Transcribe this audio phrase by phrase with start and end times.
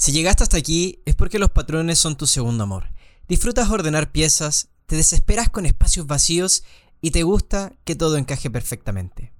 [0.00, 2.90] Si llegaste hasta aquí es porque los patrones son tu segundo amor.
[3.28, 6.64] Disfrutas ordenar piezas, te desesperas con espacios vacíos
[7.02, 9.34] y te gusta que todo encaje perfectamente.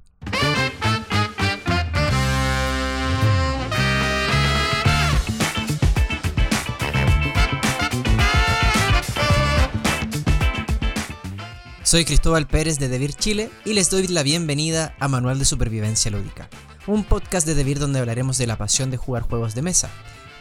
[11.82, 16.10] Soy Cristóbal Pérez de Devir Chile y les doy la bienvenida a Manual de Supervivencia
[16.10, 16.50] Lúdica,
[16.86, 19.90] un podcast de Devir donde hablaremos de la pasión de jugar juegos de mesa,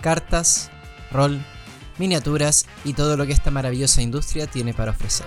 [0.02, 0.72] cartas,
[1.12, 1.44] rol,
[1.98, 5.26] miniaturas y todo lo que esta maravillosa industria tiene para ofrecer.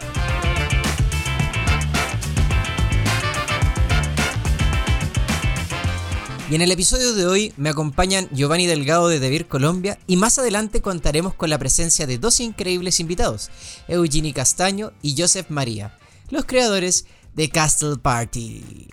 [6.52, 10.38] Y en el episodio de hoy me acompañan Giovanni Delgado de Devir Colombia y más
[10.38, 13.50] adelante contaremos con la presencia de dos increíbles invitados,
[13.88, 15.96] Eugenie Castaño y Joseph María,
[16.28, 18.88] los creadores de Castle Party.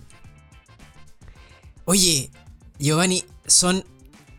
[1.84, 2.32] Oye,
[2.78, 3.84] Giovanni, son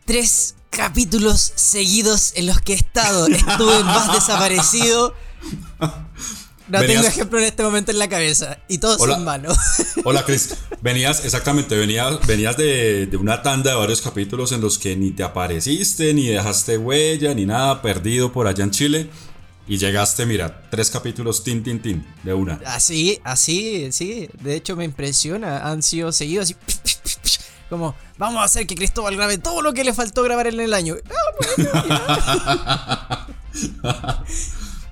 [0.06, 3.26] tres capítulos seguidos en los que he estado.
[3.26, 5.14] Estuve más desaparecido.
[6.68, 8.58] No tengo ejemplo en este momento en la cabeza.
[8.68, 9.58] Y todos son malos.
[10.04, 10.54] Hola, Chris.
[10.80, 15.10] Venías, exactamente, venías, venías de, de, una tanda de varios capítulos en los que ni
[15.10, 19.10] te apareciste, ni dejaste huella, ni nada, perdido por allá en Chile.
[19.66, 22.60] Y llegaste, mira, tres capítulos tin, tin, tin, de una.
[22.64, 24.28] Así, así, sí.
[24.40, 25.68] De hecho, me impresiona.
[25.70, 26.56] Han sido seguidos así.
[27.70, 30.74] Como, vamos a hacer que Cristóbal grabe todo lo que le faltó grabar en el
[30.74, 30.96] año.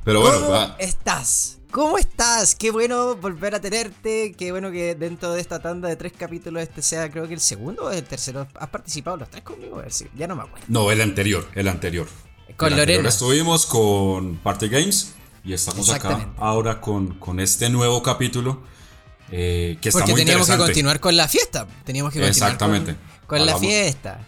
[0.04, 1.58] Pero bueno, ¿Cómo estás?
[1.72, 2.54] ¿Cómo estás?
[2.54, 4.32] Qué bueno volver a tenerte.
[4.38, 7.40] Qué bueno que dentro de esta tanda de tres capítulos este sea, creo que el
[7.40, 8.46] segundo o el tercero.
[8.54, 9.80] ¿Has participado los tres conmigo?
[9.80, 10.64] A ver si, ya no me acuerdo.
[10.68, 12.06] No, el anterior, el anterior.
[12.56, 13.08] Con Lorena.
[13.08, 18.62] Estuvimos con Party Games y estamos acá ahora con, con este nuevo capítulo.
[19.30, 21.66] Eh, que está Porque muy teníamos que continuar con la fiesta.
[21.84, 22.96] Teníamos que continuar Exactamente.
[23.26, 24.26] con, con la fiesta.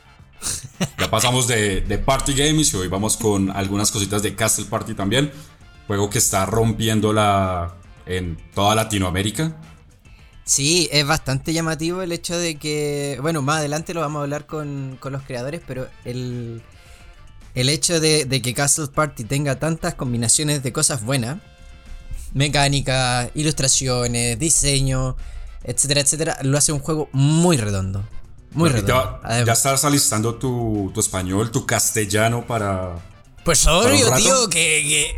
[0.98, 4.94] Ya pasamos de, de, Party Games y hoy vamos con algunas cositas de Castle Party
[4.94, 5.30] también.
[5.86, 7.74] Juego que está rompiéndola
[8.06, 9.56] en toda Latinoamérica.
[10.44, 14.46] Sí, es bastante llamativo el hecho de que, bueno, más adelante lo vamos a hablar
[14.46, 16.62] con, con los creadores, pero el,
[17.54, 21.38] el hecho de, de, que Castle Party tenga tantas combinaciones de cosas buenas,
[22.34, 25.16] mecánica, ilustraciones, diseño,
[25.64, 28.04] etcétera, etcétera, lo hace un juego muy redondo.
[28.52, 29.20] Muy redondo.
[29.22, 32.96] Ya, ya, estás alistando tu, tu español, tu castellano para,
[33.44, 34.58] pues obvio, tío, que,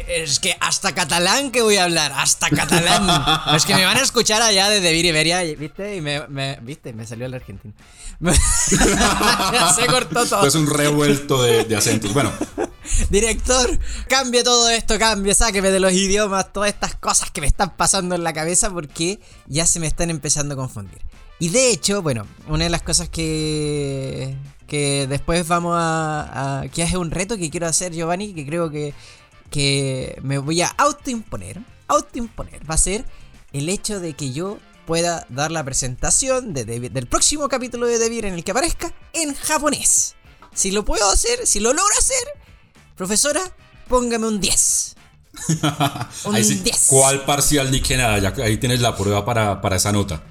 [0.06, 3.08] que, es que hasta catalán que voy a hablar, hasta catalán.
[3.56, 5.96] es que me van a escuchar allá desde Iberia, ¿viste?
[5.96, 6.92] Y me, me, ¿viste?
[6.92, 7.74] Me salió el argentino.
[9.76, 10.46] Se cortó todo.
[10.46, 12.12] Es un revuelto de, de acentos.
[12.14, 12.32] Bueno.
[13.10, 13.78] Director,
[14.08, 18.14] cambie todo esto, cambie, sáqueme de los idiomas, todas estas cosas que me están pasando
[18.14, 21.00] en la cabeza porque ya se me están empezando a confundir.
[21.38, 24.36] Y de hecho, bueno, una de las cosas que,
[24.72, 28.70] que después vamos a, a, que es un reto que quiero hacer Giovanni que creo
[28.70, 28.94] que,
[29.50, 33.04] que me voy a autoimponer autoimponer va a ser
[33.52, 34.56] el hecho de que yo
[34.86, 38.94] pueda dar la presentación de David, del próximo capítulo de Devir en el que aparezca
[39.12, 40.14] en japonés.
[40.54, 42.24] Si lo puedo hacer si lo logro hacer
[42.96, 43.42] profesora
[43.88, 44.96] póngame un 10
[46.24, 48.18] un ahí sí, 10 ¿cuál parcial ni que nada?
[48.20, 50.22] Ya, ahí tienes la prueba para, para esa nota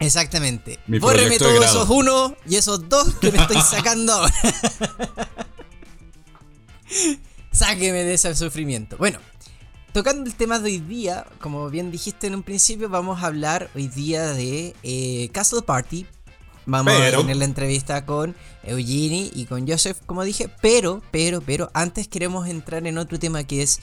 [0.00, 0.78] Exactamente.
[0.86, 4.34] Bórreme todos esos uno y esos dos que me estoy sacando ahora.
[7.52, 8.96] Sáqueme de ese sufrimiento.
[8.96, 9.18] Bueno,
[9.92, 13.70] tocando el tema de hoy día, como bien dijiste en un principio, vamos a hablar
[13.74, 16.06] hoy día de eh, Castle Party.
[16.66, 20.50] Vamos pero, a tener la entrevista con Eugenie y con Joseph, como dije.
[20.60, 23.80] Pero, pero, pero, antes queremos entrar en otro tema que es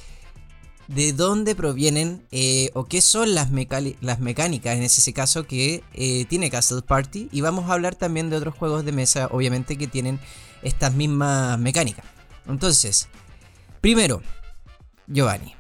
[0.87, 6.51] de dónde provienen eh, o qué son las, mecánicas en ese caso que eh, tiene
[6.51, 10.19] Castle Party y vamos a hablar también de otros juegos de mesa obviamente que tienen
[10.61, 12.05] estas mismas mecánicas.
[12.47, 13.07] Entonces,
[13.81, 14.21] primero,
[15.07, 15.54] Giovanni.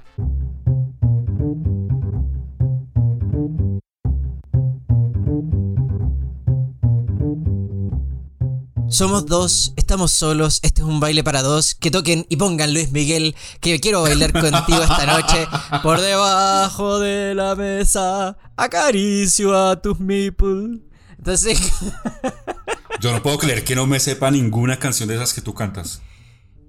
[8.89, 11.75] Somos dos, estamos solos, este es un baile para dos.
[11.75, 15.47] Que toquen y pongan Luis Miguel, que quiero bailar contigo esta noche.
[15.83, 20.79] Por debajo de la mesa, acaricio a tus meeples.
[21.17, 21.59] Entonces.
[23.01, 26.01] Yo no puedo creer que no me sepa ninguna canción de esas que tú cantas.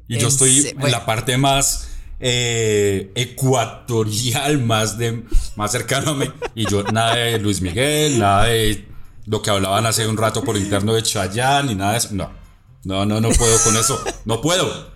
[0.09, 0.87] Y yo estoy bueno.
[0.87, 1.89] en la parte más
[2.21, 5.25] eh, ecuatorial, más de
[5.57, 6.27] más cercano a mí.
[6.55, 8.87] Y yo, nada de Luis Miguel, nada de
[9.27, 12.09] lo que hablaban hace un rato por interno de Chayanne y nada de eso.
[12.13, 12.31] No,
[12.85, 14.03] no, no, no puedo con eso.
[14.25, 14.95] No puedo.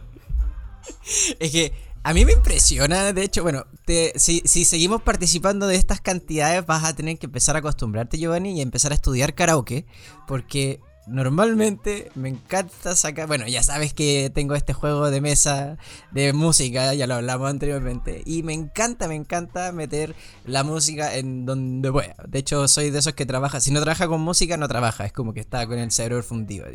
[1.39, 1.73] Es que
[2.03, 6.65] a mí me impresiona, de hecho, bueno, te, si, si, seguimos participando de estas cantidades
[6.65, 9.87] vas a tener que empezar a acostumbrarte, Giovanni, y empezar a estudiar karaoke,
[10.27, 10.81] porque
[11.11, 13.27] normalmente me encanta sacar.
[13.27, 15.77] Bueno, ya sabes que tengo este juego de mesa
[16.13, 18.23] de música, ya lo hablamos anteriormente.
[18.25, 20.15] Y me encanta, me encanta meter
[20.45, 22.15] la música en donde pueda.
[22.29, 23.61] De hecho, soy de esos que trabaja.
[23.61, 25.05] Si no trabaja con música, no trabaja.
[25.05, 26.67] Es como que está con el cerebro fundido.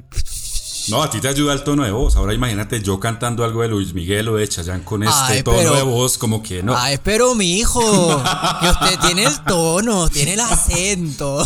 [0.89, 2.15] No, a ti te ayuda el tono de voz.
[2.15, 5.81] Ahora imagínate yo cantando algo de Luis Miguel o de Chayanne con este tono de
[5.81, 6.75] voz, como que no.
[6.77, 7.81] Ay, pero mi hijo,
[8.61, 11.45] que usted tiene el tono, tiene el acento.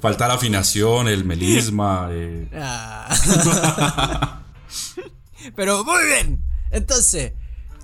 [0.00, 2.08] falta la afinación, el melisma.
[2.10, 2.48] Eh.
[2.54, 4.42] Ah.
[5.56, 6.44] pero muy bien.
[6.70, 7.32] Entonces,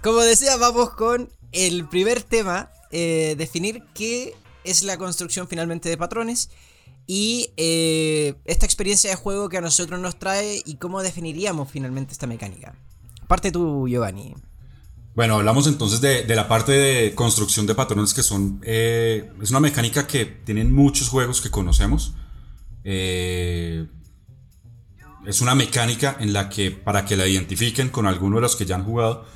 [0.02, 5.96] como decía, vamos con el primer tema: eh, definir qué es la construcción finalmente de
[5.96, 6.50] patrones
[7.06, 12.12] y eh, esta experiencia de juego que a nosotros nos trae y cómo definiríamos finalmente
[12.12, 12.74] esta mecánica.
[13.26, 14.34] Parte tú, Giovanni.
[15.14, 18.60] Bueno, hablamos entonces de, la parte de construcción de patrones que son...
[18.64, 22.14] Eh, es una mecánica que tienen muchos juegos que conocemos.
[22.84, 23.86] Eh,
[25.26, 28.64] es una mecánica en la que para que la identifiquen con alguno de los que
[28.64, 29.26] ya han jugado,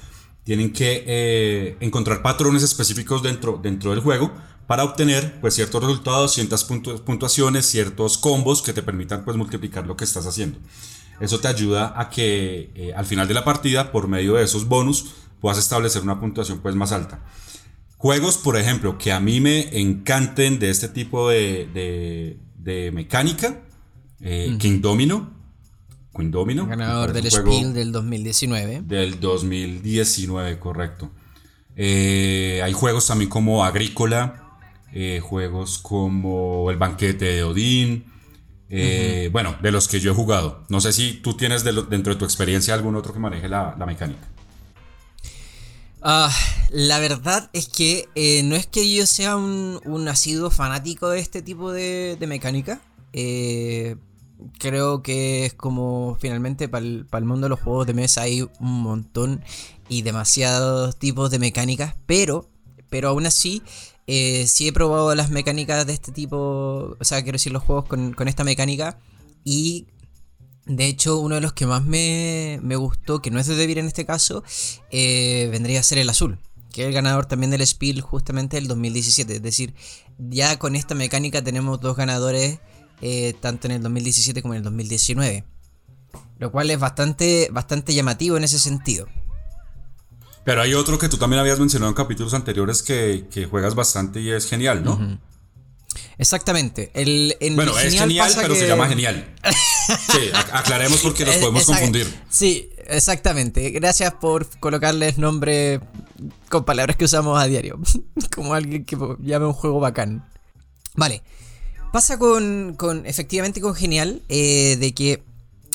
[0.44, 4.32] tienen que encontrar patrones específicos dentro, dentro del juego
[4.66, 9.96] para obtener pues ciertos resultados, ciertas puntuaciones, ciertos combos que te permitan pues multiplicar lo
[9.96, 10.58] que estás haciendo.
[11.20, 14.66] Eso te ayuda a que eh, al final de la partida, por medio de esos
[14.68, 17.24] bonus, puedas establecer una puntuación pues más alta.
[17.96, 23.62] Juegos, por ejemplo, que a mí me encanten de este tipo de, de, mecánica,
[24.20, 25.32] eh, King Domino.
[26.14, 26.66] King Domino.
[26.66, 28.82] Ganador del Spiel del 2019.
[28.82, 31.10] Del 2019, correcto.
[31.74, 34.45] Eh, hay juegos también como Agrícola,
[34.92, 38.04] eh, juegos como El banquete de Odín,
[38.68, 40.64] eh, bueno, de los que yo he jugado.
[40.68, 44.26] No sé si tú tienes dentro de tu experiencia algún otro que maneje la, mecánica.
[46.02, 46.32] Ah,
[46.70, 51.20] la verdad es que eh, no es que yo sea un, un asiduo fanático de
[51.20, 52.80] este tipo de, mecánica.
[54.58, 58.42] creo que es como finalmente para el, el, mundo de los juegos de mesa hay
[58.42, 59.42] un montón
[59.88, 62.48] y demasiados tipos de mecánicas, pero,
[62.88, 63.62] pero aún así
[64.06, 67.86] eh, sí he probado las mecánicas de este tipo, o sea, quiero decir los juegos
[67.86, 68.98] con, esta mecánica.
[69.44, 69.86] Y
[70.66, 73.86] de hecho uno de los que más me, gustó, que no es de Devir en
[73.86, 74.44] este caso,
[74.90, 76.38] eh, vendría a ser el azul,
[76.72, 79.74] que es el ganador también del Spiel justamente del 2017, es decir,
[80.18, 82.58] ya con esta mecánica tenemos dos ganadores
[83.00, 85.44] eh, tanto en el 2017 como en el 2019,
[86.38, 89.06] lo cual es bastante, bastante llamativo en ese sentido.
[90.46, 94.30] Pero hay otro que tú también habías mencionado en capítulos anteriores que, juegas bastante y
[94.30, 95.18] es genial, ¿no?
[96.18, 96.92] Exactamente.
[97.56, 99.34] bueno, es genial, pero se llama genial.
[99.86, 102.12] Sí, aclaremos porque nos podemos confundir.
[102.28, 103.70] Sí, exactamente.
[103.70, 105.80] Gracias por colocarles nombre
[106.48, 107.78] con palabras que usamos a diario.
[108.34, 110.28] Como alguien que llame un juego bacán.
[110.94, 111.22] Vale.
[111.92, 115.22] Pasa con, efectivamente con genial, eh, de que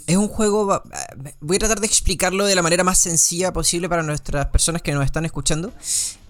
[0.07, 0.81] es un juego.
[1.39, 4.93] Voy a tratar de explicarlo de la manera más sencilla posible para nuestras personas que
[4.93, 5.71] nos están escuchando.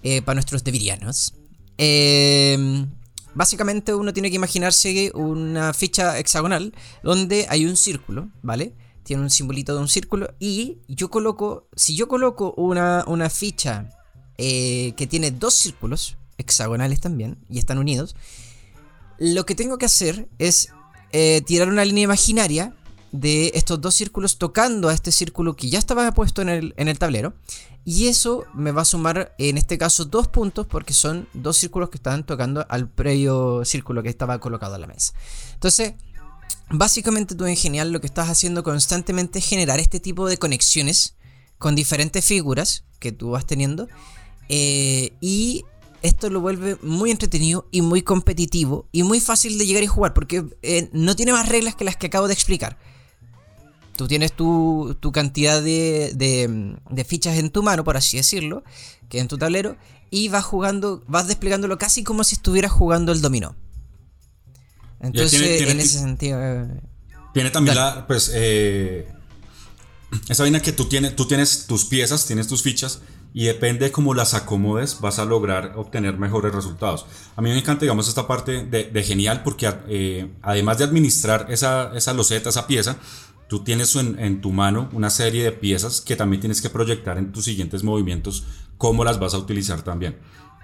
[0.03, 1.35] Eh, para nuestros devirianos.
[1.77, 2.89] Em,
[3.35, 6.73] básicamente uno tiene que imaginarse una ficha hexagonal
[7.03, 8.73] donde hay un círculo, ¿vale?
[9.03, 13.89] Tiene un simbolito de un círculo y yo coloco, si yo coloco una, una ficha
[14.39, 18.15] eh, que tiene dos círculos hexagonales también y están unidos,
[19.19, 20.69] lo que tengo que hacer es
[21.11, 22.75] eh, tirar una línea imaginaria
[23.11, 26.87] de estos dos círculos tocando a este círculo que ya estaba puesto en el, en
[26.87, 27.33] el tablero.
[27.83, 31.89] Y eso me va a sumar, en este caso, dos puntos porque son dos círculos
[31.89, 35.13] que estaban tocando al previo círculo que estaba colocado en la mesa.
[35.53, 35.93] Entonces,
[36.69, 41.15] básicamente tú en Genial lo que estás haciendo constantemente es generar este tipo de conexiones
[41.57, 43.87] con diferentes figuras que tú vas teniendo.
[44.47, 45.65] Eh, y
[46.01, 50.13] esto lo vuelve muy entretenido y muy competitivo y muy fácil de llegar y jugar
[50.13, 52.77] porque eh, no tiene más reglas que las que acabo de explicar.
[54.01, 58.63] Tú tienes tu, cantidad de, fichas en tu mano, por así decirlo,
[59.09, 59.77] que en tu tablero,
[60.09, 63.55] y vas jugando, vas desplegándolo casi como si estuvieras jugando el dominó.
[65.01, 66.39] Entonces, en ese sentido.
[66.41, 66.81] Eh,
[67.31, 69.07] tiene también la, pues, eh,
[70.27, 73.01] esa vaina que tú tienes, tú tienes tus piezas, tienes tus fichas,
[73.35, 77.05] y depende de cómo las acomodes, vas a lograr obtener mejores resultados.
[77.35, 81.91] A mí me encanta, digamos, esta parte de, genial, porque eh, además de administrar esa,
[81.95, 82.97] esa loseta, esa pieza,
[83.51, 87.33] tú tienes en, tu mano una serie de piezas que también tienes que proyectar en
[87.33, 88.45] tus siguientes movimientos,
[88.77, 90.17] cómo las vas a utilizar también.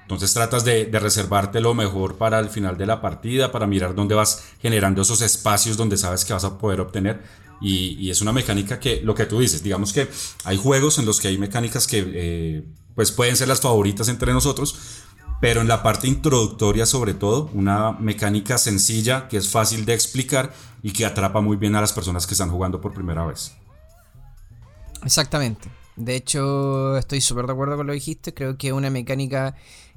[0.03, 4.15] Entonces tratas de, reservarte lo mejor para el final de la partida, para mirar dónde
[4.15, 7.23] vas generando esos espacios donde sabes que vas a poder obtener.
[7.59, 10.07] Y, es una mecánica que, lo que tú dices, digamos que
[10.45, 12.63] hay juegos en los que hay mecánicas que eh,
[12.95, 15.03] pues pueden ser las favoritas entre nosotros,
[15.39, 20.53] pero en la parte introductoria sobre todo, una mecánica sencilla que es fácil de explicar
[20.81, 23.55] y que atrapa muy bien a las personas que están jugando por primera vez.
[25.03, 25.69] Exactamente.
[25.95, 28.33] De hecho, estoy súper de acuerdo con lo que dijiste.
[28.33, 29.55] Creo que es una mecánica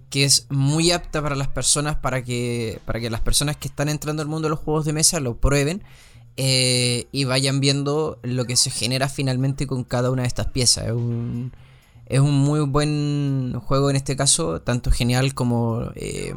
[0.09, 3.88] que es muy apta para las personas, para que, para que las personas que están
[3.88, 5.82] entrando al mundo de los juegos de mesa lo prueben
[6.37, 10.87] eh, y vayan viendo lo que se genera finalmente con cada una de estas piezas.
[10.87, 11.52] Es un,
[12.11, 16.35] es un muy buen juego en este caso, tanto genial como eh,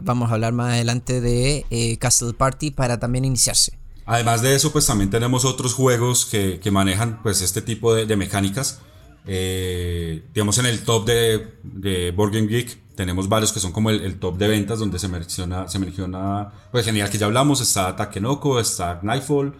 [0.00, 3.76] vamos a hablar más adelante de eh, Castle Party para también iniciarse.
[4.06, 8.80] Además de eso, pues también tenemos otros juegos que, manejan pues este tipo de, mecánicas.
[9.26, 13.90] Eh, digamos en el top de, de Board Game Geek tenemos varios que son como
[13.90, 17.96] el, top de ventas donde se menciona, se menciona, pues genial que ya hablamos, está
[17.96, 19.54] Takenoko, está Knightfall.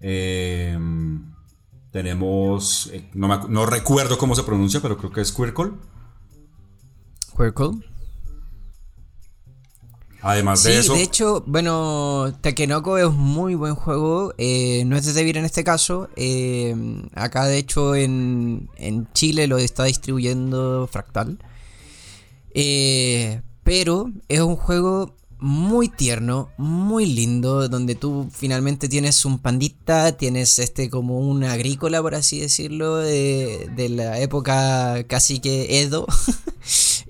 [0.00, 0.76] Eh,
[1.94, 5.70] tenemos, eh, no, recuerdo cómo se pronuncia, pero creo que es Quirkle.
[7.36, 7.70] Quirkle.
[10.20, 10.94] Además de eso.
[10.94, 14.34] De hecho, bueno, Takenoko es un muy buen juego.
[14.38, 16.08] Eh, no es de Devir en este caso.
[16.16, 16.74] Eh,
[17.14, 21.38] acá, de hecho, en, en, Chile lo está distribuyendo Fractal.
[23.62, 30.58] pero es un juego muy tierno, muy lindo, donde tú finalmente tienes un pandita, tienes
[30.58, 36.06] este como un agrícola, por así decirlo, de, la época casi que Edo.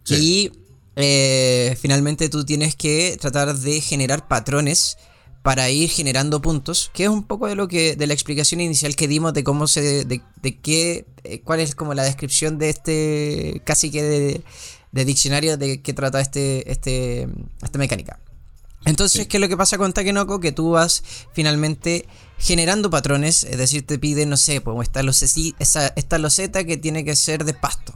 [0.06, 0.52] Y
[0.96, 4.98] eh, finalmente tú tienes que tratar de generar patrones
[5.42, 8.96] para ir generando puntos, que es un poco de lo que de la explicación inicial
[8.96, 12.68] que dimos de cómo se de, de qué eh, cuál es como la descripción de
[12.68, 14.44] este casi que de,
[14.92, 17.28] de diccionario de qué trata este, este,
[17.62, 18.20] esta mecánica.
[18.84, 20.40] Entonces, ¿qué es lo que pasa con Takenoko?
[20.40, 22.06] Que tú vas finalmente
[22.38, 25.00] generando patrones, es decir, te pide, no sé, pues esta,
[25.58, 27.94] esa, esta loseta que tiene que ser de pasto,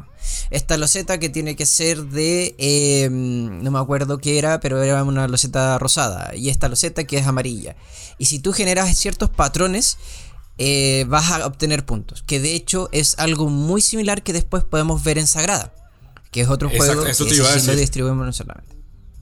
[0.51, 5.03] esta loseta que tiene que ser de, em, no me acuerdo qué era, pero era
[5.05, 7.77] una loseta rosada, y esta loseta que es amarilla.
[8.17, 9.99] Y si tú generas ciertos patrones,
[10.57, 15.05] eh, vas a obtener puntos, que de hecho es algo muy similar que después podemos
[15.05, 15.75] ver en Sagrada
[16.31, 18.78] que es otro juego eso que te distribuimos solamente.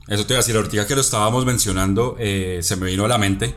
[0.07, 3.07] Eso te iba a decir, ahorita que lo estábamos mencionando, eh, se me vino a
[3.07, 3.55] la mente.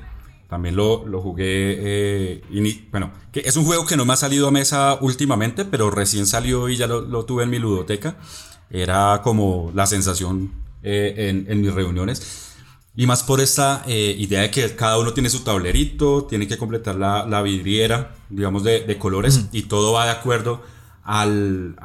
[0.48, 1.44] También lo, lo jugué.
[1.46, 2.42] Eh,
[2.90, 6.26] bueno, que es un juego que no me ha salido a mesa últimamente, pero recién
[6.26, 8.16] salió y ya lo, tuve en mi ludoteca.
[8.68, 10.52] Era como la sensación
[10.82, 12.48] eh, en, mis reuniones.
[12.96, 16.96] Y más por esta idea de que cada uno tiene su tablerito, tiene que completar
[16.96, 20.62] la, vidriera, digamos, de, colores, y todo va de acuerdo
[21.04, 21.76] al,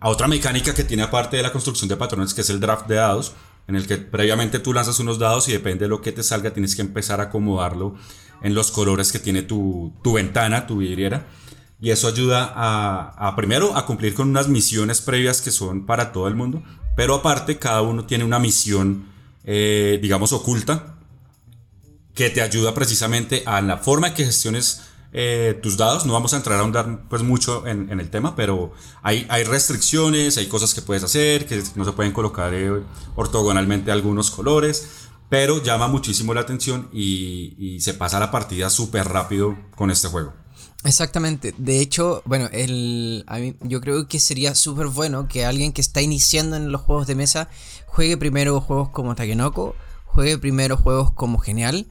[0.00, 2.86] a otra mecánica que tiene aparte de la construcción de patrones, que es el draft
[2.86, 3.34] de dados,
[3.68, 6.52] en el que previamente tú lanzas unos dados y depende de lo que te salga,
[6.52, 7.94] tienes que empezar a acomodarlo
[8.42, 11.26] en los colores que tiene tu, ventana, tu vidriera.
[11.80, 16.28] Y eso ayuda a, primero a cumplir con unas misiones previas que son para todo
[16.28, 16.62] el mundo,
[16.96, 19.06] pero aparte cada uno tiene una misión,
[19.44, 20.96] eh, digamos, oculta,
[22.14, 26.06] que te ayuda precisamente a la forma en que gestiones eh, tus dados.
[26.06, 28.72] No vamos a entrar a ahondar pues mucho en, el tema, pero
[29.02, 32.82] hay, hay, restricciones, hay cosas que puedes hacer, que no se pueden colocar eh,
[33.14, 39.56] ortogonalmente algunos colores, pero llama muchísimo la atención y, se pasa la partida súper rápido
[39.74, 40.32] con este juego.
[40.84, 41.54] Exactamente.
[41.58, 43.24] De hecho, bueno, el,
[43.62, 47.14] yo creo que sería súper bueno que alguien que está iniciando en los juegos de
[47.14, 47.48] mesa
[47.86, 51.86] juegue primero juegos como Takenoko, juegue primero juegos como Genial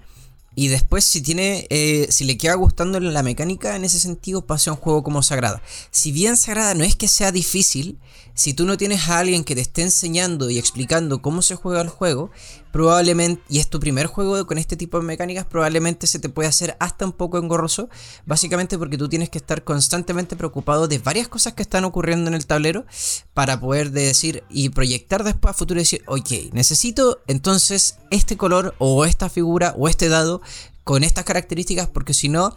[0.55, 1.67] y después, si tiene.
[1.69, 5.21] Eh, si le queda gustando la mecánica, en ese sentido, pase a un juego como
[5.21, 5.61] Sagrada.
[5.91, 7.99] Si bien Sagrada no es que sea difícil,
[8.35, 11.81] si tú no tienes a alguien que te esté enseñando y explicando cómo se juega
[11.81, 12.31] el juego,
[12.71, 16.49] probablemente, y es tu primer juego con este tipo de mecánicas, probablemente se te puede
[16.49, 17.89] hacer hasta un poco engorroso,
[18.25, 22.33] básicamente porque tú tienes que estar constantemente preocupado de varias cosas que están ocurriendo en
[22.33, 22.85] el tablero
[23.33, 28.75] para poder decir y proyectar después a futuro y decir, ok, necesito entonces este color
[28.79, 30.41] o esta figura o este dado
[30.83, 32.53] con estas características porque si no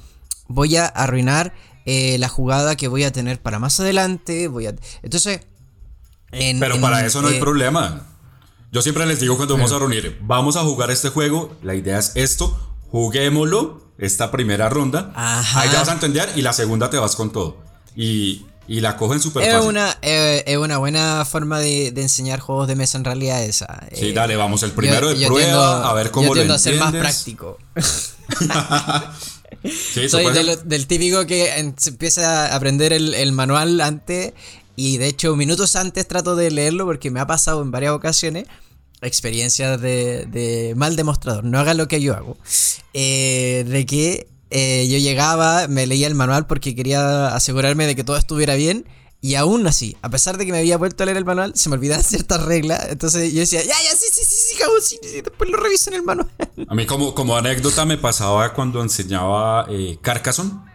[0.49, 1.54] voy a arruinar
[1.87, 4.75] eh, la jugada que voy a tener para más adelante, voy a...
[5.02, 5.40] Entonces
[6.30, 8.06] pero para eso no hay eh, problema.
[8.70, 11.99] Yo siempre les digo cuando vamos a reunir, vamos a jugar este juego, la idea
[11.99, 16.99] es esto, juguémoslo, esta primera ronda, ahí ya vas a entender y la segunda te
[16.99, 17.56] vas con todo.
[17.97, 19.66] Y, la cogen súper fácil.
[19.66, 23.87] Una, eh, es una buena forma de, enseñar juegos de mesa en realidad esa.
[23.94, 26.78] sí, eh, dale, vamos, el primero de prueba, a ver cómo yo lo a ser
[26.78, 27.56] más práctico.
[30.08, 30.26] Soy
[30.64, 34.35] del, típico que empieza a aprender el, el manual antes
[34.80, 38.47] y de hecho, minutos antes trato de leerlo porque me ha pasado en varias ocasiones
[39.02, 41.42] experiencias de, mal demostrador.
[41.42, 42.37] No haga lo que yo hago.
[42.94, 48.04] Eh, de que eh, yo llegaba, me leía el manual porque quería asegurarme de que
[48.04, 48.87] todo estuviera bien.
[49.20, 51.68] Y aún así, a pesar de que me había vuelto a leer el manual, se
[51.70, 52.87] me olvidaban ciertas reglas.
[52.88, 55.97] Entonces yo decía, ya, ya, sí, sí, sí, sí, sí, sí después lo reviso en
[55.97, 56.30] el manual.
[56.68, 60.67] A mí como, como anécdota me pasaba cuando enseñaba eh, Carcassonne.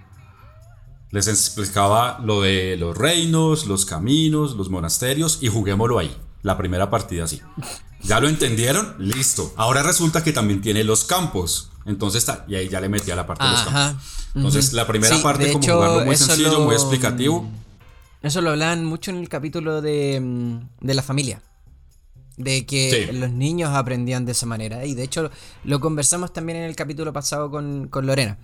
[1.13, 6.11] Les explicaba lo de los reinos, los caminos, los monasterios y juguémoslo ahí.
[6.41, 7.39] La primera partida así.
[8.01, 8.95] ¿Ya lo entendieron?
[8.97, 9.53] Listo.
[9.55, 11.69] Ahora resulta que también tiene los campos.
[11.85, 14.03] Entonces está, y ahí ya le metía la parte de los campos.
[14.33, 17.47] Entonces la primera parte como jugarlo muy sencillo, muy explicativo.
[18.23, 21.43] Eso lo hablan mucho en el capítulo de, mm, de la familia.
[22.37, 24.83] De que los niños aprendían de esa manera.
[24.83, 25.29] Y de hecho
[25.63, 28.39] lo conversamos también en el capítulo pasado con, con Lorena.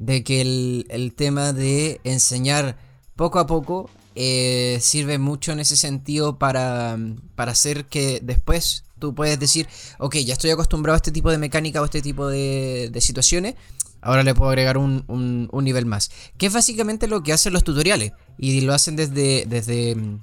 [0.00, 2.76] De que el, el, tema de enseñar
[3.14, 6.98] poco a poco eh, sirve mucho en ese sentido para,
[7.36, 11.38] para hacer que después tú puedes decir, ok, ya estoy acostumbrado a este tipo de
[11.38, 13.54] mecánica o este tipo de, de situaciones
[14.02, 16.10] Ahora le puedo agregar un, un, nivel más.
[16.38, 18.12] Que es básicamente lo que hacen los tutoriales.
[18.38, 20.20] Y lo hacen desde, desde mm,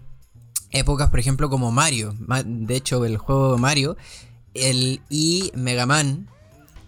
[0.72, 2.15] épocas, por ejemplo, como Mario.
[2.46, 3.98] De hecho, el juego Mario
[4.53, 6.29] el, y Mega Man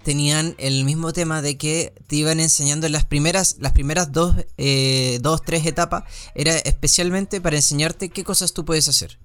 [0.04, 5.20] tenían el mismo tema de que te iban enseñando las primeras, las primeras dos, eh,
[5.22, 6.04] dos, tres etapas.
[6.36, 9.20] Era especialmente para enseñarte qué cosas tú puedes hacer.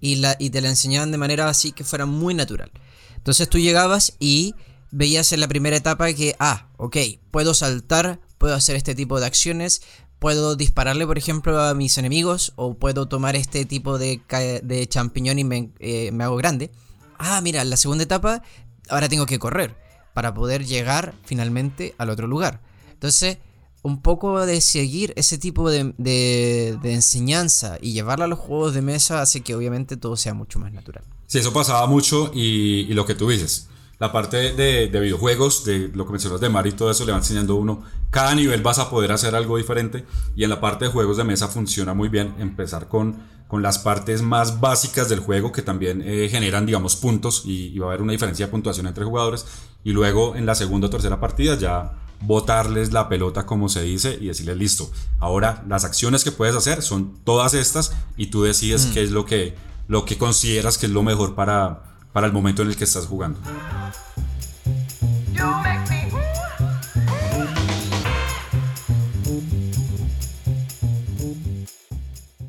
[0.00, 2.70] Y, la, y te la enseñaban de manera así que fuera muy natural.
[3.16, 4.54] Entonces tú llegabas y
[4.90, 6.96] veías en la primera etapa que, ah, ok,
[7.30, 9.82] puedo saltar, puedo hacer este tipo de acciones,
[10.18, 14.20] puedo dispararle, por ejemplo, a mis enemigos, o puedo tomar este tipo de,
[14.62, 16.70] de champiñón y me, eh, me hago grande.
[17.18, 18.42] Ah, mira, en la segunda etapa,
[18.88, 19.85] ahora tengo que correr
[20.16, 22.62] para poder llegar finalmente al otro lugar.
[22.90, 23.36] Entonces,
[23.82, 28.80] un poco de seguir ese tipo de, de, enseñanza y llevarla a los juegos de
[28.80, 31.04] mesa hace que obviamente todo sea mucho más natural.
[31.26, 33.68] Sí, eso pasaba mucho y, lo que tú dices
[33.98, 37.12] la parte de, de, videojuegos, de lo que mencionas de Mario y todo eso, le
[37.12, 37.82] va enseñando uno.
[38.08, 40.04] Cada nivel vas a poder hacer algo diferente.
[40.34, 43.78] Y en la parte de juegos de mesa funciona muy bien empezar con, con las
[43.78, 47.42] partes más básicas del juego que también eh, generan, digamos, puntos.
[47.44, 49.46] Y, va a haber una diferencia de puntuación entre jugadores.
[49.84, 54.18] Y luego en la segunda o tercera partida ya botarles la pelota como se dice
[54.20, 54.90] y decirles listo.
[55.18, 58.92] Ahora las acciones que puedes hacer son todas estas y tú decides mm.
[58.94, 59.54] qué es lo que,
[59.86, 63.04] lo que consideras que es lo mejor para para el momento en el que estás
[63.04, 63.38] jugando.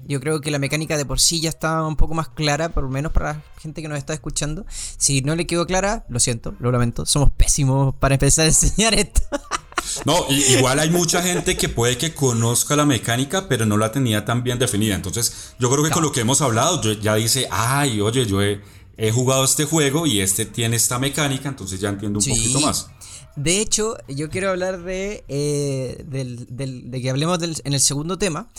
[0.07, 2.83] Yo creo que la mecánica de por sí ya está un poco más clara, por
[2.83, 4.65] lo menos para la gente que nos está escuchando.
[4.97, 7.05] Si no le quedó clara, lo siento, lo lamento.
[7.05, 9.21] Somos pésimos para empezar a enseñar esto.
[10.05, 14.25] No, igual hay mucha gente que puede que conozca la mecánica, pero no la tenía
[14.25, 14.95] tan bien definida.
[14.95, 18.61] Entonces, yo creo que con lo que hemos hablado, ya dice, ay, oye, yo he,
[18.97, 22.89] he jugado este juego y este tiene esta mecánica, entonces ya entiendo un poquito más.
[23.37, 28.49] De hecho, yo quiero hablar de, eh, de que hablemos en el segundo tema,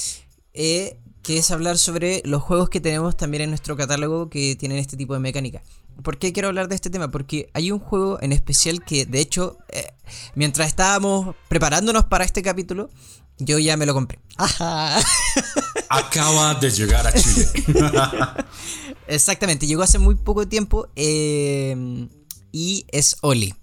[0.55, 4.79] eh, que es hablar sobre los juegos que tenemos también en nuestro catálogo que tienen
[4.79, 5.63] este tipo de mecánica.
[6.03, 7.11] ¿Por qué quiero hablar de este tema?
[7.11, 9.93] Porque hay un juego en especial que, de hecho, eh,
[10.35, 12.89] mientras estábamos preparándonos para este capítulo,
[13.37, 14.21] yo ya me lo compré.
[15.91, 17.47] Acaba de llegar a Chile.
[19.07, 22.09] Exactamente, llegó hace muy poco tiempo eh,
[22.53, 23.55] y es Oli.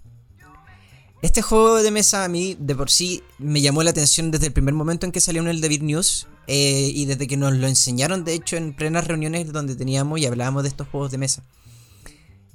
[1.20, 4.52] Este juego de mesa a mí de por sí me llamó la atención desde el
[4.52, 7.66] primer momento en que salió en el David News eh, y desde que nos lo
[7.66, 11.42] enseñaron de hecho en plenas reuniones donde teníamos y hablábamos de estos juegos de mesa.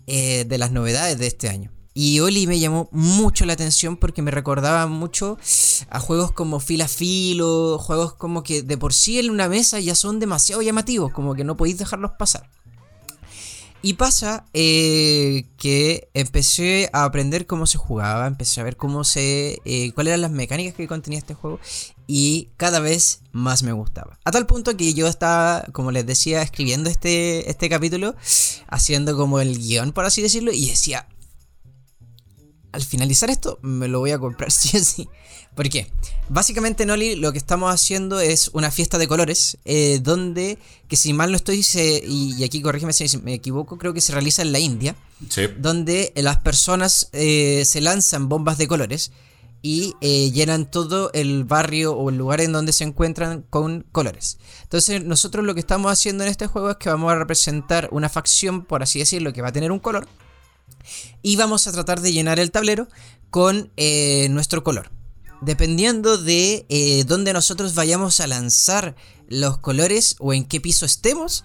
[0.08, 1.72] Eh, de las novedades de este año.
[1.94, 5.38] Y Oli me llamó mucho la atención porque me recordaba mucho
[5.90, 9.94] a juegos como Fila Filo, juegos como que de por sí en una mesa ya
[9.94, 12.50] son demasiado llamativos, como que no podéis dejarlos pasar.
[13.84, 19.60] Y pasa eh, que empecé a aprender cómo se jugaba, empecé a ver cómo se.
[19.96, 21.60] Cuáles eran las mecánicas que contenía este juego.
[22.14, 24.20] Y cada vez más me gustaba.
[24.26, 28.18] A tal punto que yo estaba, como les decía, escribiendo este, este capítulo,
[28.68, 31.08] haciendo como el guion, por así decirlo, y decía.
[32.74, 35.08] Al finalizar esto, me lo voy a comprar sí o sí.
[35.56, 35.90] ¿Por qué?
[36.28, 40.58] Básicamente, Noli, lo que estamos haciendo es una fiesta de colores, eh, donde,
[40.90, 41.66] que si mal no estoy,
[42.06, 44.98] y, aquí corrígeme si me equivoco, creo que se realiza en la India,
[45.30, 45.44] sí.
[45.60, 49.14] donde las personas eh, se lanzan bombas de colores
[49.62, 54.40] y eh, llenan todo el barrio o el lugar en donde se encuentran con colores.
[54.64, 58.10] Entonces nosotros lo que estamos haciendo en este juego es que vamos a representar una
[58.10, 60.08] facción, por así decirlo, que va a tener un color
[61.22, 62.88] y vamos a tratar de llenar el tablero
[63.30, 63.72] con
[64.30, 64.90] nuestro color
[65.42, 68.96] dependiendo de eh, dónde nosotros vayamos a lanzar
[69.28, 71.44] los colores o en qué piso estemos,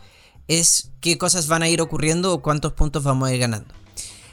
[0.49, 3.75] es qué cosas van a ir ocurriendo o cuántos puntos vamos a ir ganando.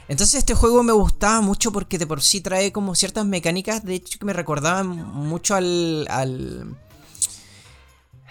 [0.08, 3.94] Entonces este juego me gustaba mucho porque de por sí trae como ciertas mecánicas, de
[3.94, 6.06] hecho que me recordaban mucho al...
[6.10, 6.76] al...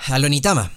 [0.07, 0.71] al Onitama.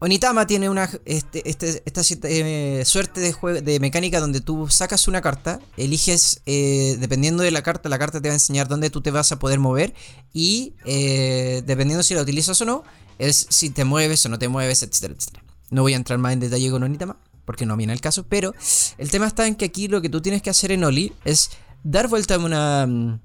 [0.00, 5.20] Onitama tiene una este, este, esta eh, suerte de, de mecánica donde tú sacas una
[5.20, 9.00] carta, eliges, eh, dependiendo de la carta, la carta te va a enseñar dónde tú
[9.00, 9.94] te vas a poder mover
[10.32, 12.84] y eh, dependiendo si la utilizas o no,
[13.18, 15.42] es si te mueves o no te mueves, etcétera, etcétera.
[15.70, 17.16] No voy a entrar más en detalle con Onitama,
[17.48, 18.54] porque no viene el caso, pero
[18.98, 21.48] el tema está en que aquí lo que tú tienes que hacer en Oli es
[21.82, 22.86] dar vuelta a una...
[22.86, 23.20] Mm,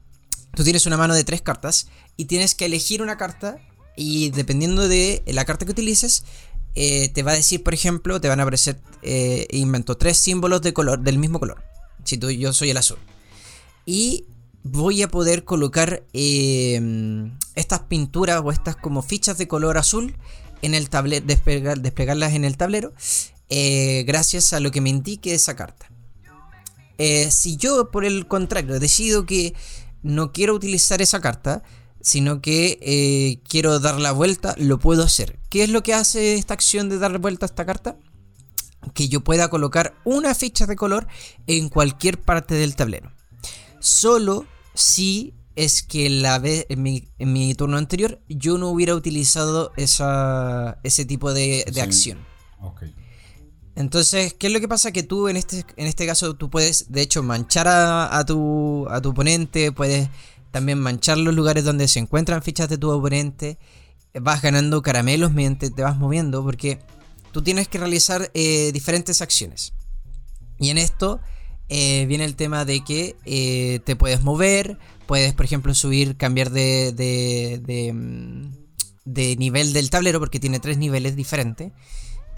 [0.55, 3.57] tú tienes una mano de tres cartas y tienes que elegir una carta
[3.97, 6.23] y dependiendo de la carta que utilices,
[6.73, 10.62] eh, te va a decir, por ejemplo, te van a aparecer, eh, invento tres símbolos
[10.62, 11.62] de color, del mismo color.
[12.05, 12.99] Si tú, yo soy el azul.
[13.86, 14.23] Y
[14.63, 20.15] voy a poder colocar em, estas pinturas o estas como fichas de color azul
[20.62, 22.93] en el tablero, desplegarlas en el tablero,
[23.49, 25.89] eh, gracias a lo que me indique esa carta.
[27.29, 29.53] si yo, por el contrario, decido que
[30.03, 31.63] no quiero utilizar esa carta,
[32.03, 35.39] sino que eh, quiero dar la vuelta, lo puedo hacer.
[35.49, 37.97] ¿Qué es lo que hace esta acción de dar vuelta a esta carta?
[38.93, 41.08] Que yo pueda colocar una ficha de color
[41.47, 43.13] en cualquier parte del tablero.
[43.79, 50.79] Solo si es que la vez, en, mi, turno anterior yo no hubiera utilizado esa,
[50.84, 52.19] ese tipo de, acción.
[53.75, 54.91] Entonces, ¿qué es lo que pasa?
[54.91, 59.01] Que tú en este, en este caso tú puedes, de hecho, manchar a, tu, a
[59.01, 60.09] tu oponente, puedes
[60.51, 63.57] también manchar los lugares donde se encuentran fichas de tu oponente,
[64.13, 66.79] vas ganando caramelos mientras te vas moviendo, porque
[67.31, 69.73] tú tienes que realizar eh, diferentes acciones.
[70.59, 71.19] Y en esto
[71.69, 76.51] eh, viene el tema de que eh, te puedes mover, puedes, por ejemplo, subir, cambiar
[76.51, 78.51] de, de, de, mm,
[79.05, 81.71] de nivel del tablero, porque tiene tres niveles diferentes.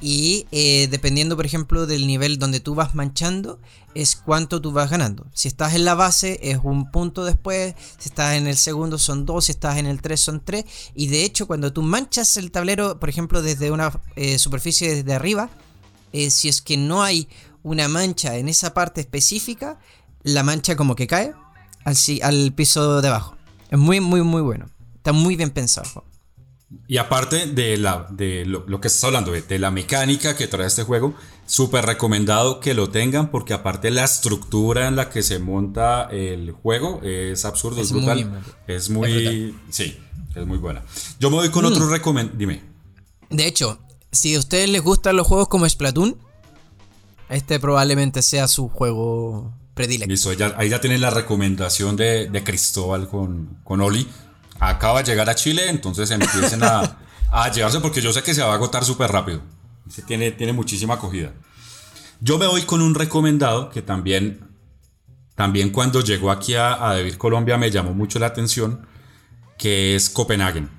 [0.08, 3.60] Y eh, dependiendo, por ejemplo, del nivel donde tú vas manchando,
[3.96, 5.26] es cuánto tú vas ganando.
[5.34, 7.74] Si estás en la base, es un punto después.
[7.98, 9.46] Si estás en el segundo, son dos.
[9.46, 10.66] Si estás en el tres, son tres.
[10.94, 15.12] Y de hecho, cuando tú manchas el tablero, por ejemplo, desde una eh, superficie desde
[15.12, 15.50] arriba,
[16.14, 17.28] eh, si es que no hay
[17.64, 19.80] una mancha en esa parte específica,
[20.22, 21.34] la mancha como que cae
[21.84, 23.38] al, al piso de abajo.
[23.72, 24.68] Es muy, muy, muy bueno.
[24.98, 26.04] Está muy bien pensado.
[26.88, 30.84] Y aparte de, la, de lo, que estás hablando, de, la mecánica que trae este
[30.84, 31.14] juego,
[31.46, 36.52] súper recomendado que lo tengan porque aparte la estructura en la que se monta el
[36.52, 38.44] juego es absurdo, es, brutal.
[38.68, 39.56] es muy...
[39.70, 39.98] sí,
[40.34, 40.84] es muy buena.
[41.20, 41.92] Yo me voy con otro mm.
[41.92, 42.38] recomendado.
[42.38, 42.64] Dime.
[43.30, 43.80] De hecho,
[44.12, 46.18] si a ustedes les gustan los juegos como Splatoon,
[47.30, 50.12] este probablemente sea su juego predilecto.
[50.12, 54.08] Listo, ahí ya tienen la recomendación de, de Cristóbal con, con Oli
[54.60, 56.98] acaba de llegar a Chile, entonces empiecen a,
[57.32, 59.42] a llevarse porque yo sé que se va a agotar súper rápido.
[60.08, 61.34] Tiene, muchísima acogida.
[62.20, 64.48] Yo me voy con un recomendado que también,
[65.36, 68.88] también cuando llegó aquí a, a Colombia me llamó mucho la atención,
[69.58, 70.70] que es Copenhagen.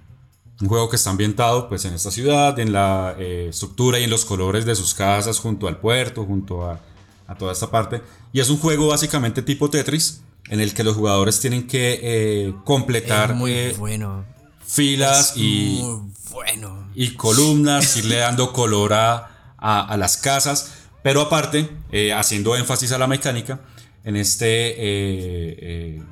[0.61, 4.11] Un juego que está ambientado pues, en esta ciudad, en la eh, estructura y en
[4.11, 6.81] los colores de sus casas, junto al puerto, junto a,
[7.27, 8.03] a toda esta parte.
[8.33, 12.55] Y es un juego básicamente tipo Tetris, en el que los jugadores tienen que eh,
[12.65, 14.25] completar muy eh, bueno.
[14.65, 15.83] filas y,
[16.31, 16.91] bueno.
[16.95, 22.99] y columnas, irle dando color a, a, las casas, pero aparte, eh, haciendo énfasis a
[22.99, 23.61] la mecánica,
[24.05, 26.05] en este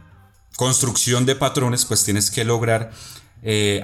[0.56, 2.92] construcción de patrones, pues tienes que lograr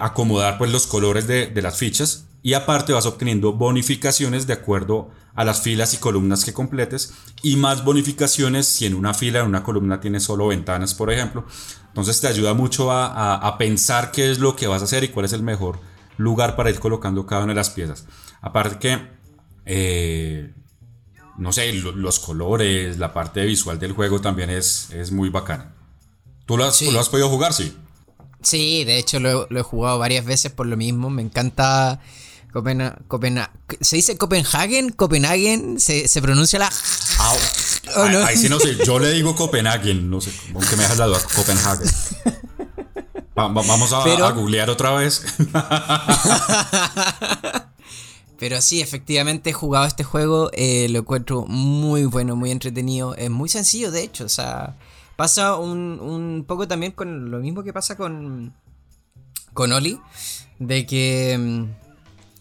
[0.00, 5.10] acomodar pues, los colores de, de las fichas y aparte vas obteniendo bonificaciones de acuerdo
[5.34, 9.46] a las filas y columnas que completes y más bonificaciones si en una fila, en
[9.46, 11.44] una columna tienes solo ventanas, por ejemplo.
[11.88, 15.26] Entonces te ayuda mucho a, pensar qué es lo que vas a hacer y cuál
[15.26, 15.80] es el mejor
[16.16, 18.06] lugar para ir colocando cada una de las piezas.
[18.40, 19.08] Aparte que,
[19.66, 20.54] eh,
[21.36, 25.74] no sé, los colores, la parte visual del juego también es, es muy bacana.
[26.46, 27.52] ¿Tú lo, has, lo has podido jugar?
[27.52, 27.76] Sí.
[28.42, 31.10] Sí, de hecho lo, lo, he jugado varias veces por lo mismo.
[31.10, 32.00] Me encanta
[32.52, 33.50] Copenhagen.
[33.80, 34.90] ¿Se dice Copenhagen?
[34.90, 35.78] ¿Copenhagen?
[35.78, 36.70] ¿Se, se pronuncia la.?
[38.26, 38.76] Ahí sí no sé.
[38.84, 40.10] Yo le digo Copenhagen.
[40.10, 40.32] No sé.
[40.54, 41.20] Aunque me dejas la duda.
[41.34, 41.88] Copenhagen.
[43.34, 45.24] vamos a, googlear otra vez.
[48.38, 50.50] Pero sí, efectivamente he jugado este juego.
[50.54, 53.14] Eh, lo encuentro muy bueno, muy entretenido.
[53.14, 54.24] Es muy sencillo, de hecho.
[54.24, 54.76] O sea,
[55.16, 58.54] pasa un, un poco también con lo mismo que pasa con.
[59.52, 60.00] Con Oli.
[60.58, 61.89] De que mm,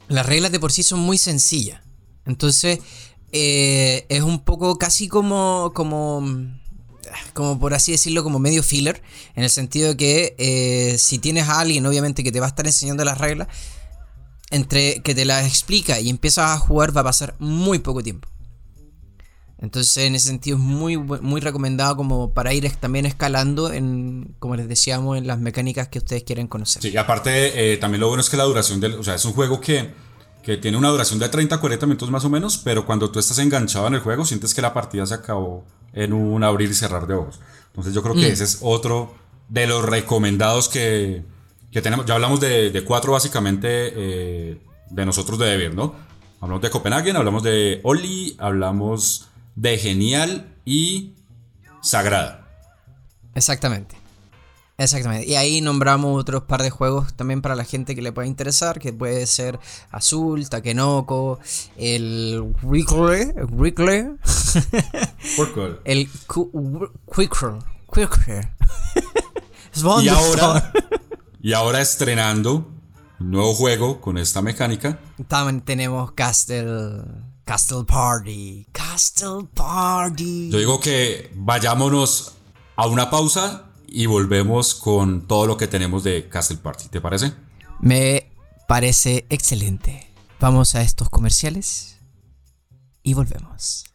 [0.10, 1.82] las reglas de por sí son muy sencillas.
[2.26, 2.80] Entonces,
[3.32, 6.24] eh, es un poco casi como, como,
[7.34, 9.02] como por así decirlo, como medio filler,
[9.36, 12.50] en el sentido de que eh, si tienes a alguien, obviamente, que te va a
[12.50, 13.48] estar enseñando las reglas,
[14.52, 18.28] entre que te las explica y empiezas a jugar va a pasar muy poco tiempo.
[19.62, 24.56] Entonces, en ese sentido es muy, muy recomendado como para ir también escalando en, como
[24.56, 26.82] les decíamos, en las mecánicas que ustedes quieren conocer.
[26.82, 29.26] Sí, y aparte, eh, también lo bueno es que la duración del, o sea, es
[29.26, 29.89] un juego que
[30.43, 33.39] que tiene una duración de 30 40 minutos más o menos, pero cuando tú estás
[33.39, 37.08] enganchado en el juego sientes que la partida se acabó en un abrir y cerrar
[37.08, 37.39] de ojos.
[37.67, 38.32] Entonces yo creo que mm.
[38.32, 39.13] ese es otro
[39.48, 41.24] de los recomendados que,
[41.72, 42.06] que tenemos.
[42.06, 45.93] Ya hablamos de, de cuatro básicamente eh, de nosotros de Deber, ¿no?
[46.41, 49.28] Hablamos de Copenhagen, hablamos de Oli, hablamos
[49.60, 51.15] de Genial y
[51.82, 52.48] Sagrada.
[53.36, 53.98] Exactamente.
[54.78, 55.28] Exactamente.
[55.28, 58.80] Y ahí nombramos otros par de juegos también para la gente que le pueda interesar,
[58.80, 59.60] que puede ser
[59.91, 61.39] Azul, Takenoko,
[61.76, 64.15] el Wickle, Wickle,
[65.84, 67.60] el Quickle,
[67.93, 68.52] Quickle.
[70.02, 70.72] y ahora,
[71.41, 72.72] y ahora estrenando
[73.19, 75.00] un nuevo juego con esta mecánica.
[75.28, 77.04] También tenemos Castle
[77.49, 78.67] Castle Party.
[78.71, 80.51] Castle Party.
[80.51, 82.33] Yo digo que vayámonos
[82.75, 86.89] a una pausa y volvemos con todo lo que tenemos de Castle Party.
[86.89, 87.33] ¿Te parece?
[87.79, 88.31] Me
[88.67, 90.13] parece excelente.
[90.39, 91.97] Vamos a estos comerciales
[93.01, 93.85] y volvemos.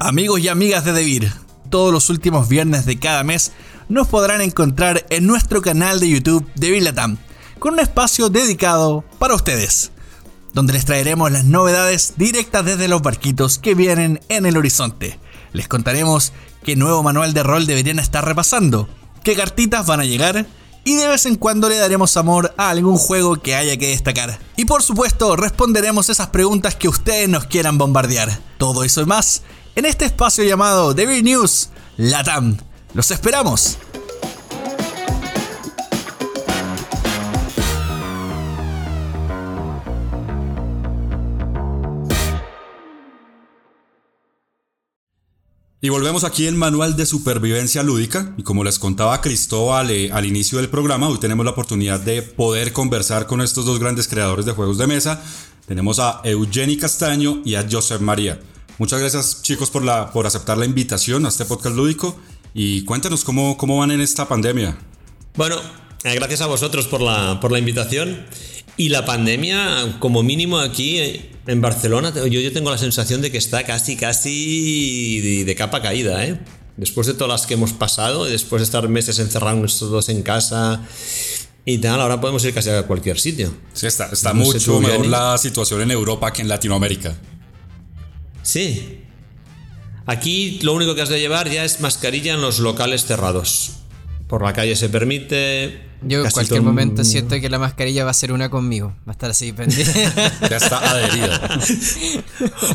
[0.00, 1.32] Amigos y amigas de Debir,
[1.70, 3.52] todos los últimos viernes de cada mes
[3.88, 7.18] nos podrán encontrar en nuestro canal de YouTube de Latam,
[7.58, 9.92] con un espacio dedicado para ustedes
[10.58, 15.18] donde les traeremos las novedades directas desde los barquitos que vienen en el horizonte.
[15.52, 16.32] Les contaremos
[16.64, 18.88] qué nuevo manual de rol deberían estar repasando,
[19.22, 20.46] qué cartitas van a llegar
[20.84, 24.38] y de vez en cuando le daremos amor a algún juego que haya que destacar.
[24.56, 28.40] Y por supuesto, responderemos esas preguntas que ustedes nos quieran bombardear.
[28.58, 29.42] Todo eso y más
[29.76, 32.67] en este espacio llamado The News Latam.
[32.94, 33.78] ¡Los esperamos!
[45.80, 48.34] Y volvemos aquí en Manual de Supervivencia Lúdica.
[48.36, 52.22] Y como les contaba Cristóbal eh, al inicio del programa, hoy tenemos la oportunidad de
[52.22, 55.22] poder conversar con estos dos grandes creadores de juegos de mesa.
[55.66, 58.40] Tenemos a Eugeni Castaño y a Joseph María.
[58.78, 62.18] Muchas gracias chicos por, la, por aceptar la invitación a este podcast lúdico.
[62.60, 64.76] Y cuéntanos cómo, cómo van en esta pandemia.
[65.36, 65.54] Bueno,
[66.02, 68.26] eh, gracias a vosotros por la, por la invitación.
[68.76, 73.30] Y la pandemia, como mínimo aquí eh, en Barcelona, yo, yo tengo la sensación de
[73.30, 76.40] que está casi, casi de, capa caída, ¿eh?
[76.76, 80.82] Después de todas las que hemos pasado, después de estar meses encerrados todos en casa
[81.64, 83.54] y tal, ahora podemos ir casi a cualquier sitio.
[83.72, 87.16] Sí, está, está mucho mejor la situación en Europa que en Latinoamérica.
[88.42, 88.97] Sí.
[90.08, 93.72] Aquí lo único que has de llevar ya es mascarilla en los locales cerrados.
[94.26, 98.14] Por la calle se permite, yo en cualquier momento siento que la mascarilla va a
[98.14, 98.94] ser una conmigo.
[99.06, 99.92] Va a estar así pendiente.
[100.50, 101.30] ya está adherido.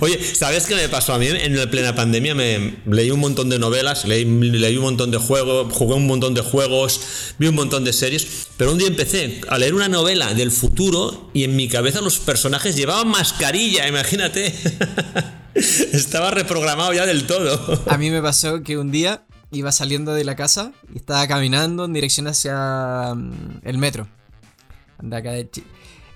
[0.02, 1.28] Oye, ¿sabes qué me pasó a mí?
[1.28, 5.74] En plena pandemia me leí un montón de novelas, leí, leí un montón de juegos,
[5.74, 7.02] jugué un montón de juegos,
[7.40, 8.48] vi un montón de series.
[8.58, 12.20] Pero un día empecé a leer una novela del futuro y en mi cabeza los
[12.20, 14.54] personajes llevaban mascarilla, imagínate.
[15.94, 17.84] Estaba reprogramado ya del todo.
[17.88, 21.86] A mí me pasó que un día iba saliendo de la casa y estaba caminando
[21.86, 24.08] en dirección hacia mm, el metro.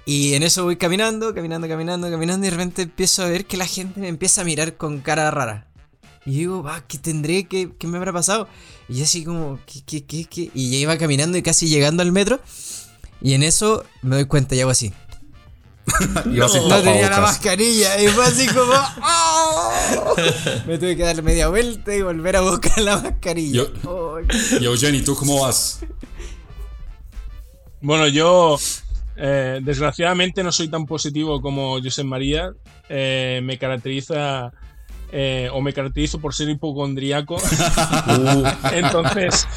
[0.06, 3.58] Y en eso voy caminando, caminando, caminando, caminando y de repente empiezo a ver que
[3.58, 5.68] la gente me empieza a mirar con cara rara.
[6.26, 7.46] Y digo, va, ¿qué tendré?
[7.46, 8.48] ¿Qué, ¿Qué, me habrá pasado?
[8.90, 10.52] Y así como, ¿qué, qué, qué, qué?
[10.54, 12.42] Y ya iba caminando y casi llegando al metro.
[13.22, 14.94] Y en eso me doy cuenta y hago así.
[16.26, 18.74] no, tenía la mascarilla y fue así como
[19.04, 20.16] ¡oh!
[20.68, 23.64] me tuve que dar media vuelta y volver a buscar la mascarilla
[24.60, 25.80] y Eugeni ¿tú cómo vas?
[27.82, 28.58] bueno yo
[29.16, 32.52] eh, desgraciadamente no soy tan positivo como José María
[32.90, 34.52] eh, me caracteriza
[35.12, 37.38] eh, o me caracterizo por ser hipocondriaco.
[38.08, 38.44] Uh.
[38.74, 39.48] entonces,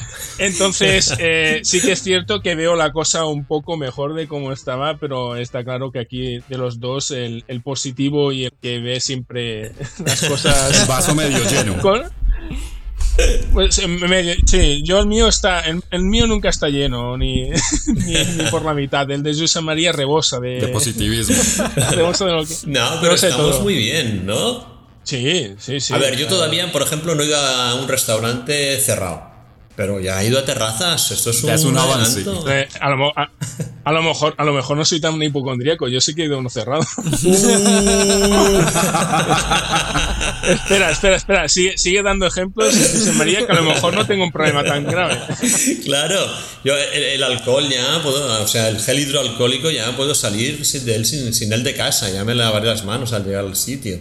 [0.41, 4.53] entonces eh, sí que es cierto que veo la cosa un poco mejor de cómo
[4.53, 9.01] estaba, pero está claro que aquí de los dos el, positivo y el que ve
[9.01, 9.73] siempre
[10.05, 10.87] las cosas.
[10.89, 11.77] Vaso medio lleno.
[13.53, 18.65] Pues medio, sí, yo el mío está, el, mío nunca está lleno, ni, ni, por
[18.65, 19.11] la mitad.
[19.11, 21.37] El de José María rebosa de, de positivismo.
[21.91, 24.81] rebosa de lo que, no, pero estamos muy bien, ¿no?
[25.03, 25.93] Sí, sí, sí.
[25.93, 29.30] A ver, yo todavía, por ejemplo, no ido a un restaurante cerrado.
[29.81, 32.21] Pero ya he ido a terrazas, esto es un, avance.
[32.21, 32.99] Eh, a, lo,
[34.03, 36.51] mejor, a lo mejor no soy tan hipocondríaco, yo sí que he ido a uno
[36.51, 36.83] cerrado.
[40.47, 42.75] espera, espera, espera, sigue, dando ejemplos,
[43.17, 45.19] María, que a lo mejor no tengo un problema tan grave.
[45.83, 46.27] claro,
[46.63, 51.07] yo el, alcohol ya puedo, o sea, el gel hidroalcohólico ya puedo salir de él
[51.07, 53.99] sin, sin él de casa, ya me lavaré las manos al llegar al sitio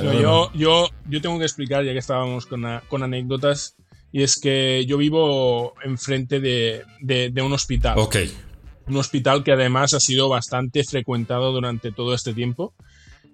[0.00, 3.76] yo, yo, yo tengo que explicar, ya que estábamos con, con anécdotas,
[4.12, 7.98] y es que yo vivo enfrente de, de, un hospital.
[7.98, 8.16] Ok.
[8.86, 12.74] Un hospital que además ha sido bastante frecuentado durante todo este tiempo.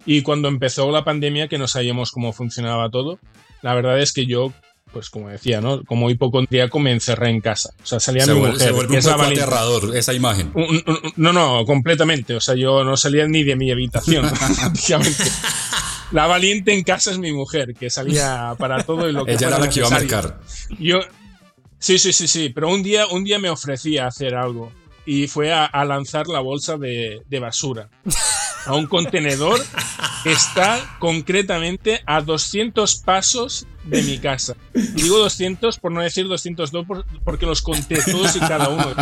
[0.06, 3.18] Y cuando empezó la pandemia, que no sabíamos cómo funcionaba todo,
[3.60, 4.52] la verdad es que yo,
[4.92, 5.82] pues como decía, ¿no?
[5.84, 7.70] Como hipocondríaco me encerré en casa.
[7.82, 8.68] O sea, salía se mi vuelve, mujer.
[8.68, 10.52] Se vuelve un poco aterrador esa imagen.
[11.16, 12.36] No, no, completamente.
[12.36, 15.24] O sea, yo no salía ni de mi habitación, prácticamente.
[16.10, 19.48] La valiente en casa es mi mujer, que salía para todo y lo que Ella
[19.48, 20.40] era la que iba a marcar.
[20.78, 21.00] Yo,
[21.78, 24.72] sí, sí, sí, sí, pero un día, un día me ofrecía hacer algo
[25.04, 27.88] y fue a, lanzar la bolsa de, basura
[28.66, 29.58] a un contenedor
[30.22, 34.54] que está concretamente a 200 pasos de mi casa.
[34.74, 36.84] Y digo 200 por no decir 202
[37.24, 38.94] porque los conté todos y cada uno.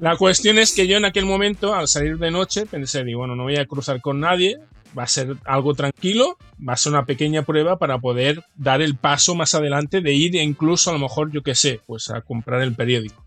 [0.00, 3.36] La cuestión es que yo en aquel momento, al salir de noche, pensé, digo, bueno,
[3.36, 4.58] no voy a cruzar con nadie,
[4.96, 8.96] va a ser algo tranquilo, va a ser una pequeña prueba para poder dar el
[8.96, 12.62] paso más adelante de ir incluso a lo mejor, yo qué sé, pues a comprar
[12.62, 13.24] el periódico.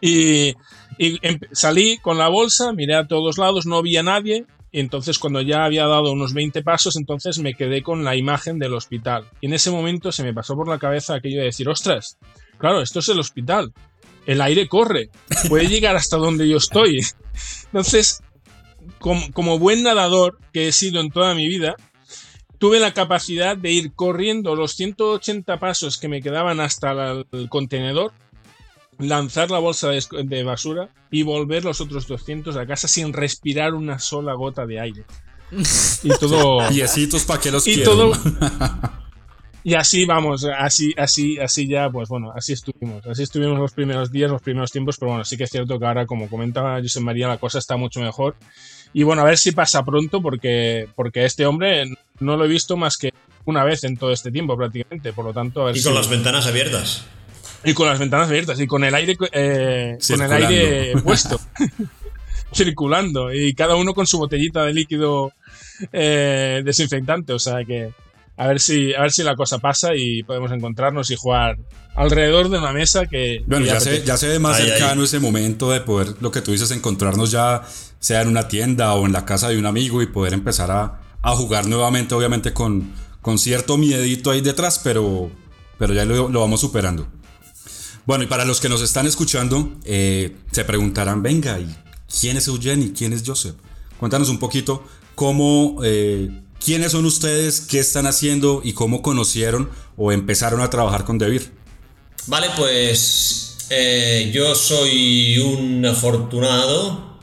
[0.00, 0.54] Y,
[1.52, 5.64] salí con la bolsa, miré a todos lados, no había nadie, y entonces cuando ya
[5.64, 9.24] había dado unos 20 pasos, entonces me quedé con la imagen del hospital.
[9.40, 12.18] Y en ese momento se me pasó por la cabeza aquello de decir, ostras,
[12.58, 13.72] claro, esto es el hospital.
[14.26, 15.10] El aire corre,
[15.48, 17.00] puede llegar hasta donde yo estoy.
[17.66, 18.22] Entonces,
[18.98, 21.76] como, buen nadador que he sido en toda mi vida,
[22.58, 28.12] tuve la capacidad de ir corriendo los 180 pasos que me quedaban hasta el contenedor,
[28.98, 33.98] lanzar la bolsa de, basura y volver los otros 200 a casa sin respirar una
[33.98, 35.04] sola gota de aire.
[36.02, 36.66] Y todo.
[36.68, 38.12] Piecitos para que los y todo.
[39.62, 43.06] Y así vamos, así, así, así ya, pues bueno, así estuvimos.
[43.06, 45.84] Así estuvimos los primeros días, los primeros tiempos, pero bueno, sí que es cierto que
[45.84, 48.36] ahora, como comentaba José María, la cosa está mucho mejor.
[48.92, 51.84] Y bueno, a ver si pasa pronto, porque, porque este hombre
[52.18, 53.12] no lo he visto más que
[53.44, 55.12] una vez en todo este tiempo prácticamente.
[55.12, 57.04] Por lo tanto, a ver Y con las ventanas abiertas.
[57.64, 61.40] Y con las ventanas abiertas y con el aire, eh, con el aire puesto.
[62.54, 63.32] circulando.
[63.32, 65.32] Y cada uno con su botellita de líquido
[65.92, 67.32] eh, desinfectante.
[67.32, 67.92] O sea que
[68.40, 71.58] a ver si a ver si la cosa pasa y podemos encontrarnos y jugar
[71.94, 75.70] alrededor de una mesa que bueno ya se, ya se ve más cercano ese momento
[75.70, 77.62] de poder lo que tú dices encontrarnos ya
[77.98, 81.02] sea en una tienda o en la casa de un amigo y poder empezar a,
[81.20, 85.30] a jugar nuevamente obviamente con, con cierto miedito ahí detrás pero
[85.78, 87.08] pero ya lo, lo vamos superando.
[88.06, 91.68] Bueno y para los que nos están escuchando eh, se preguntarán venga y
[92.18, 93.56] quién es Eugene y quién es Joseph
[93.98, 94.82] cuéntanos un poquito
[95.14, 96.30] cómo eh,
[96.62, 97.62] ¿Quiénes son ustedes?
[97.62, 98.60] ¿Qué están haciendo?
[98.62, 101.50] ¿Y cómo conocieron o empezaron a trabajar con Debir?
[102.26, 107.18] Vale, pues eh, yo soy un afortunado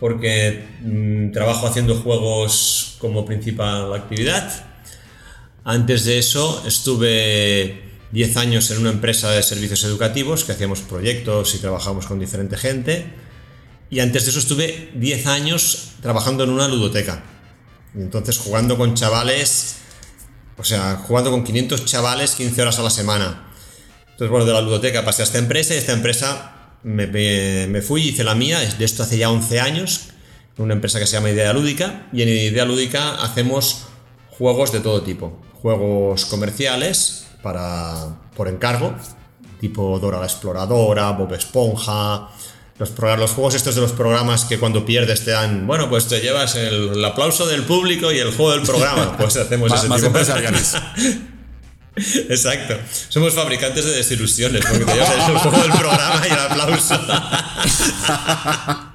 [0.00, 4.64] porque mm, trabajo haciendo juegos como principal actividad.
[5.64, 11.54] Antes de eso estuve 10 años en una empresa de servicios educativos que hacíamos proyectos
[11.54, 13.04] y trabajamos con diferente gente.
[13.90, 17.22] Y antes de eso estuve 10 años trabajando en una ludoteca
[17.94, 19.76] y entonces jugando con chavales,
[20.56, 23.48] o sea, jugando con 500 chavales 15 horas a la semana.
[24.10, 28.08] Entonces, bueno, de la ludoteca pasé a esta empresa y esta empresa me, me, fui,
[28.08, 30.08] hice la mía, de esto hace ya 11 años,
[30.56, 33.86] una empresa que se llama Idea Lúdica, y en Idea Lúdica hacemos
[34.30, 35.40] juegos de todo tipo.
[35.62, 38.94] Juegos comerciales para, por encargo,
[39.60, 42.28] tipo Dora la Exploradora, Bob Esponja,
[42.78, 46.20] los, los juegos estos de los programas que cuando pierdes te dan, bueno, pues te
[46.20, 49.06] llevas el, aplauso del público y el juego del programa.
[49.18, 50.18] Pues hacemos ese más tipo
[52.28, 52.76] Exacto.
[53.08, 57.00] Somos fabricantes de desilusiones, porque te llevas el juego del programa y el aplauso.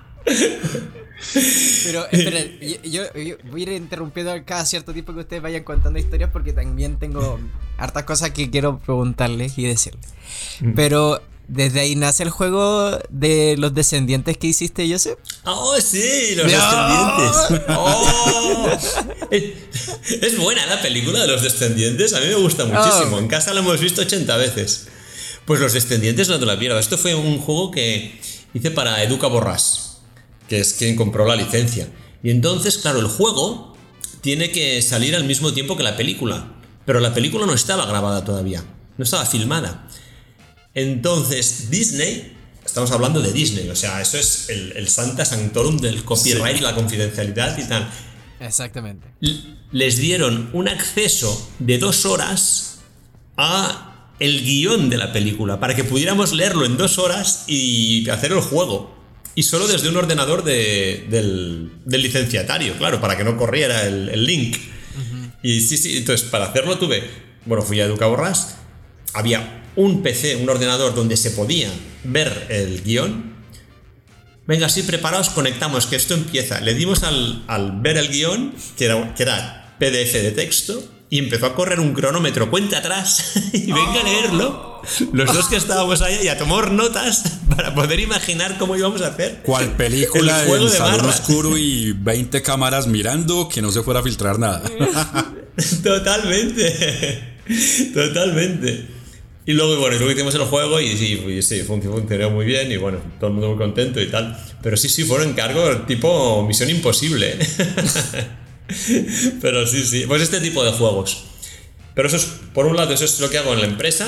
[1.86, 2.40] Pero espera,
[2.84, 3.04] yo,
[3.52, 7.40] voy a ir interrumpiendo cada cierto tiempo que ustedes vayan contando historias porque también tengo
[7.78, 10.14] hartas cosas que quiero preguntarles y decirles.
[10.62, 10.74] Mm.
[10.76, 11.22] Pero
[11.54, 15.20] desde ahí nace el juego de los descendientes que hiciste, Joseph.
[15.46, 17.64] Oh, sí, los descendientes.
[17.76, 18.68] Oh.
[19.30, 22.14] es buena la película de los descendientes.
[22.14, 23.18] A mí me gusta muchísimo.
[23.18, 23.20] Oh.
[23.20, 24.88] En casa lo hemos visto 80 veces.
[25.46, 26.82] Pues los descendientes no te la pierdas.
[26.82, 28.20] Esto fue un juego que
[28.54, 30.00] hice para Educa Borras,
[30.48, 31.88] que es quien compró la licencia.
[32.24, 33.76] Y entonces, claro, el juego
[34.22, 36.48] tiene que salir al mismo tiempo que la película.
[36.86, 38.64] Pero la película no estaba grabada todavía.
[38.98, 39.88] No estaba filmada.
[40.76, 42.34] Entonces, Disney,
[42.66, 47.58] estamos hablando de Disney, o sea, eso es el, Santa Sanctorum del copyright, la confidencialidad
[47.58, 47.90] y tal.
[48.40, 49.08] Exactamente.
[49.72, 52.80] Les dieron un acceso de dos horas
[53.38, 58.32] a el guion de la película para que pudiéramos leerlo en dos horas y hacer
[58.32, 58.94] el juego.
[59.36, 64.58] Y solo desde un ordenador del, licenciatario, claro, para que no corriera el, link.
[65.42, 67.04] Y sí, sí, entonces para hacerlo tuve,
[67.46, 68.58] bueno, fui a Educa Borras,
[69.14, 71.70] había un PC, un ordenador donde se podía
[72.04, 73.34] ver el guion.
[74.46, 76.60] Venga, sí, preparados, conectamos, que esto empieza.
[76.60, 81.46] Le dimos al, ver el guion, que era, que era PDF de texto, y empezó
[81.46, 84.82] a correr un cronómetro cuenta atrás y venga a leerlo.
[85.14, 87.24] Los dos que estábamos ahí y a tomar notas
[87.56, 89.42] para poder imaginar cómo íbamos a hacer.
[89.44, 90.44] ¿Cuál película?
[90.44, 94.64] El, el salón oscuro y 20 cámaras mirando que no se fuera a filtrar nada.
[95.84, 97.38] Totalmente.
[97.94, 99.03] Totalmente.
[99.46, 103.00] Y luego, bueno, luego hicimos el juego y sí, sí, funcionó muy bien y bueno,
[103.20, 104.38] todo el mundo muy contento y tal.
[104.62, 107.38] Pero sí, sí, fueron encargos tipo Misión Imposible.
[109.42, 110.06] Pero sí, sí.
[110.08, 111.26] Pues este tipo de juegos.
[111.94, 114.08] Pero eso es, por un lado, eso es lo que hago en la empresa.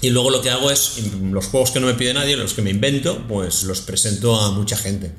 [0.00, 2.62] Y luego lo que hago es, los juegos que no me pide nadie, los que
[2.62, 5.12] me invento, pues los presento a mucha gente.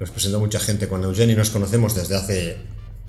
[0.00, 0.88] Los presento a mucha gente.
[0.88, 2.56] Cuando Eugenie nos conocemos desde hace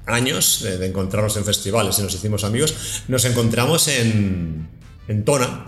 [0.05, 4.69] años, de, encontrarnos en festivales y nos hicimos amigos, nos encontramos en,
[5.07, 5.65] en Tona.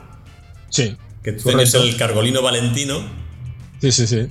[0.69, 0.95] Sí.
[1.23, 3.03] Que tú tienes el Cargolino Valentino.
[3.81, 4.27] Sí, sí, sí.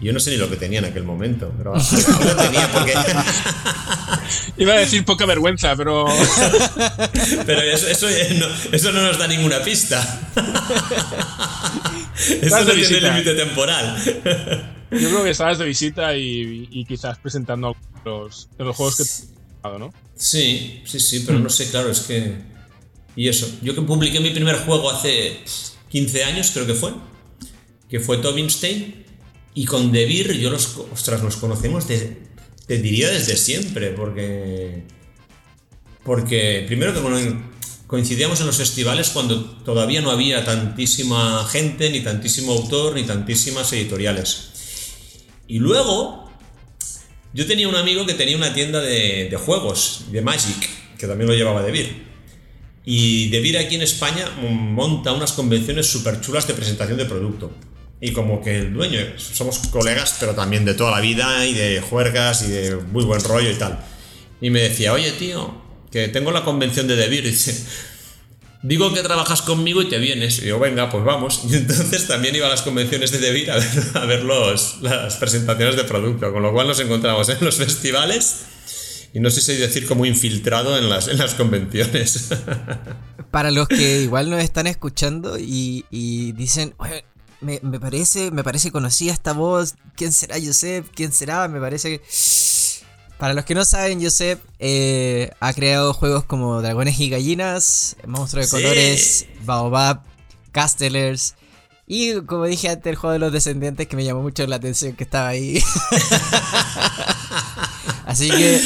[0.00, 1.74] Yo no sé ni lo que tenía en aquel momento, pero
[2.24, 2.92] lo tenía porque.
[4.56, 6.04] Iba a decir poca vergüenza, pero.
[7.46, 10.30] pero eso, eso, no, nos da ninguna pista.
[12.18, 13.96] eso no tiene límite temporal.
[14.90, 19.94] Yo creo que estabas de visita y, quizás presentando los, los juegos que te ¿no?
[20.14, 22.53] Sí, sí, sí, pero no sé, claro, es que.
[23.16, 23.48] Y eso.
[23.62, 25.38] Yo que publiqué mi primer juego hace
[25.90, 26.92] 15 años, creo que fue,
[27.88, 29.04] que fue Tobinstein
[29.54, 34.82] y con Debir, yo los, ostras, nos conocemos, te diría desde siempre, porque.
[36.02, 37.00] Porque primero que
[37.86, 43.72] coincidíamos en los festivales cuando todavía no había tantísima gente, ni tantísimo autor, ni tantísimas
[43.72, 44.50] editoriales.
[45.46, 46.30] Y luego,
[47.32, 51.28] yo tenía un amigo que tenía una tienda de, de juegos, de Magic, que también
[51.28, 52.13] lo llevaba Debir.
[52.84, 57.50] Y Debir aquí en España monta unas convenciones súper chulas de presentación de producto
[58.04, 61.80] y como que el dueño, somos colegas, pero también de toda la vida y de
[61.80, 63.78] juergas y de muy buen rollo y tal.
[64.42, 65.54] Y me decía, oye tío,
[65.90, 67.24] que tengo la convención de Debir.
[67.24, 67.64] Y dice,
[68.62, 70.40] digo que trabajas conmigo y te vienes.
[70.40, 71.44] Y yo, venga, pues vamos.
[71.48, 75.76] Y entonces también iba a las convenciones de Debir a ver, a ver las presentaciones
[75.76, 78.44] de producto, con lo cual nos encontramos en los festivales.
[79.14, 82.30] Y no sé si decir como infiltrado en las, en las convenciones.
[83.30, 86.74] Para los que igual nos están escuchando y, y dicen,
[87.40, 89.76] me, parece, me parece conocida esta voz.
[89.94, 90.86] ¿Quién será Josep?
[90.94, 91.46] ¿Quién será?
[91.46, 92.04] Me parece que...
[93.18, 98.50] Para los que no saben, Josep eh, ha creado juegos como Dragones y Gallinas, Monstruos
[98.50, 100.02] de Colores, Baobab,
[100.50, 101.36] Castellers.
[101.86, 104.94] Y como dije antes, el juego de los descendientes que me llamó mucho la atención
[104.94, 105.62] que estaba ahí.
[108.04, 108.60] así que,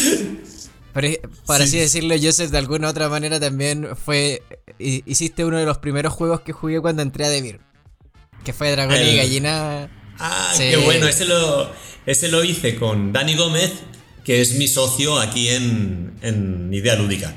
[1.46, 4.42] para así decirlo, Joseph de alguna otra manera también fue.
[4.78, 7.60] Hiciste uno de los primeros juegos que jugué cuando entré a Devir.
[8.44, 9.90] Que fue Dragón y Gallina.
[10.18, 11.06] Ah, qué bueno.
[11.06, 11.70] Ese lo,
[12.06, 13.72] ese lo hice con Dani Gómez,
[14.24, 17.34] que es mi socio aquí en, en Idea Lúdica.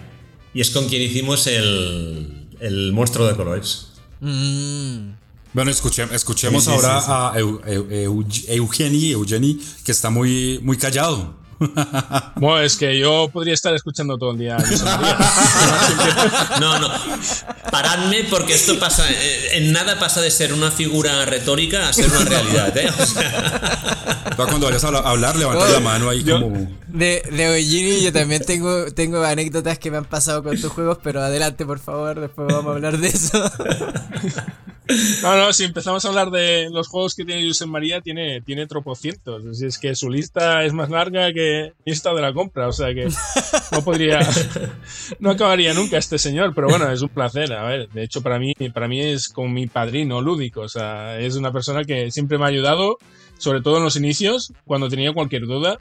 [0.54, 3.94] Y es con quien hicimos el, el monstruo de colores.
[4.20, 5.14] Mm.
[5.54, 11.41] Bueno, escuchemos ahora a Eugeni, Eugeni, que está muy, muy callado.
[12.36, 14.58] Bueno, es que yo podría estar escuchando todo el día.
[16.60, 16.90] no, no.
[17.72, 19.10] Paradme porque esto pasa.
[19.10, 22.76] Eh, en nada pasa de ser una figura retórica a ser una realidad.
[22.78, 22.90] ¿eh?
[24.36, 26.68] cuando vayas a hablar, levanta la mano ahí como.
[26.88, 31.22] De, de yo también tengo, tengo anécdotas que me han pasado con tus juegos, pero
[31.22, 33.40] adelante, por favor, después vamos a hablar de eso.
[35.24, 38.68] No, no, si empezamos a hablar de los juegos que tiene Josep María, tiene, tiene
[38.68, 39.58] tropocientos.
[39.58, 41.51] Si es que su lista es más larga que
[41.86, 43.08] lista de la compra, o sea que
[43.72, 44.20] no podría,
[45.20, 47.54] no acabaría nunca este señor, pero bueno, es un placer.
[47.54, 51.20] A ver, de hecho, para mí, para mí es como mi padrino lúdico, o sea,
[51.20, 52.98] es una persona que siempre me ha ayudado,
[53.38, 55.80] sobre todo en los inicios, cuando tenía cualquier duda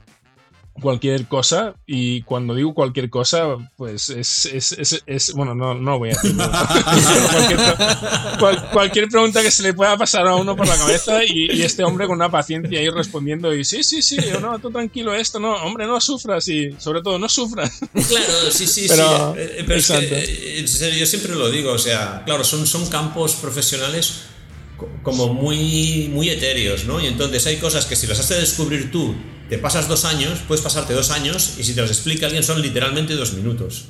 [0.80, 5.98] cualquier cosa y cuando digo cualquier cosa pues es, es, es, es bueno no, no
[5.98, 6.36] voy a decir
[8.38, 11.84] cualquier, cualquier, pregunta que se le pueda pasar a uno por la cabeza y, este
[11.84, 15.38] hombre con una paciencia ahí respondiendo y sí sí sí yo no tú tranquilo esto
[15.38, 19.64] no hombre no sufras y sobre todo no sufras claro sí sí pero, sí eh,
[19.66, 24.22] pero eh, yo siempre lo digo o sea claro son, son campos profesionales
[25.02, 27.00] como muy, muy etéreos, ¿no?
[27.00, 29.14] Y entonces hay cosas que si las has de descubrir tú,
[29.50, 32.62] te pasas dos años, puedes pasarte dos años, y si te las explica alguien son
[32.62, 33.86] literalmente dos minutos.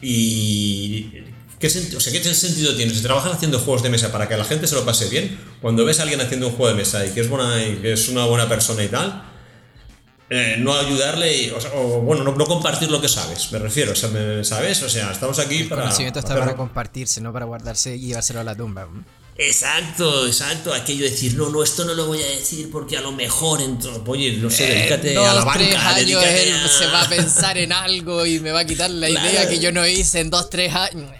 [0.00, 1.10] Y
[1.58, 2.92] ¿Qué, o sea, ¿Qué sentido tiene?
[2.94, 5.84] Si trabajas haciendo juegos de mesa para que la gente se lo pase bien, cuando
[5.84, 8.08] ves a alguien haciendo un juego de mesa y que es, buena, y que es
[8.08, 9.24] una buena persona y tal,
[10.30, 14.82] eh, no ayudarle o, bueno, no, compartir lo que sabes, me refiero, ¿sabes?
[14.82, 15.82] O sea, estamos aquí El para...
[15.82, 18.88] conocimiento está para compartirse, no para guardarse y llevárselo a la tumba.
[19.36, 20.72] Exacto, exacto.
[20.72, 23.60] Aquello de decir, no, no, esto no lo voy a decir porque a lo mejor
[23.60, 24.02] entro.
[24.06, 25.88] Oye, no sé, dedícate a la banca.
[25.88, 29.48] Años él se va a pensar en algo y me va a quitar la idea
[29.48, 31.10] que yo no hice en dos, tres años.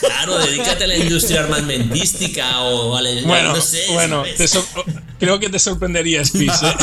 [0.00, 3.10] Claro, dedícate a la industria armamentística o a la.
[3.26, 3.54] Bueno,
[3.92, 4.24] bueno
[5.18, 6.52] creo que te sorprenderías, Chris.
[6.62, 6.74] ¿eh?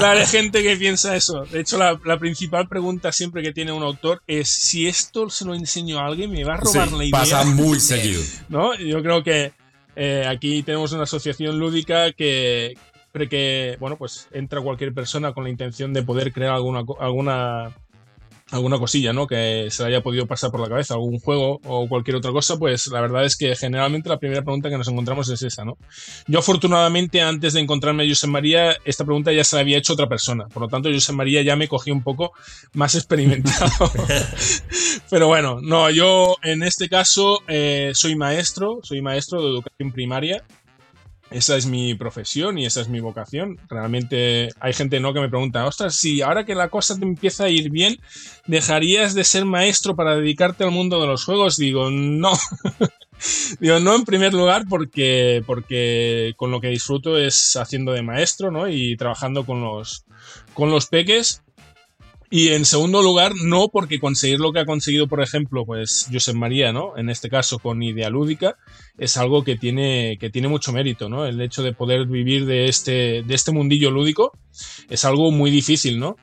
[0.04, 1.44] hay gente que piensa eso.
[1.44, 5.54] De hecho, la, principal pregunta siempre que tiene un autor es: si esto se lo
[5.54, 7.20] enseño a alguien, ¿me va a robar la idea?
[7.20, 8.22] Pasa muy seguido.
[8.48, 8.74] ¿No?
[8.74, 9.52] Yo creo que
[9.96, 12.78] eh, aquí tenemos una asociación lúdica que,
[13.12, 17.74] que, bueno, pues entra cualquier persona con la intención de poder crear alguna, alguna
[18.54, 19.26] alguna cosilla, ¿no?
[19.26, 22.56] Que se le haya podido pasar por la cabeza, algún juego o cualquier otra cosa,
[22.56, 25.76] pues la verdad es que generalmente la primera pregunta que nos encontramos es esa, ¿no?
[26.26, 29.94] Yo afortunadamente antes de encontrarme a José María, esta pregunta ya se la había hecho
[29.94, 32.32] otra persona, por lo tanto José María ya me cogí un poco
[32.72, 33.90] más experimentado.
[35.10, 40.44] Pero bueno, no, yo en este caso eh, soy maestro, soy maestro de educación primaria
[41.30, 43.58] esa es mi profesión y esa es mi vocación.
[43.68, 47.44] Realmente hay gente no que me pregunta, ostras, si ahora que la cosa te empieza
[47.44, 47.98] a ir bien,
[48.46, 51.56] ¿dejarías de ser maestro para dedicarte al mundo de los juegos?
[51.56, 52.32] Digo, no.
[53.60, 58.50] Digo, no en primer lugar porque, porque con lo que disfruto es haciendo de maestro,
[58.50, 58.68] ¿no?
[58.68, 60.04] Y trabajando con los,
[60.52, 61.43] con los peques.
[62.36, 66.34] Y en segundo lugar, no porque conseguir lo que ha conseguido, por ejemplo, pues Josep
[66.34, 66.98] María, ¿no?
[66.98, 68.56] En este caso con Idea Lúdica,
[68.98, 71.26] es algo que tiene, que tiene mucho mérito, ¿no?
[71.26, 74.36] El hecho de poder vivir de este, de este mundillo lúdico
[74.90, 76.16] es algo muy difícil, ¿no?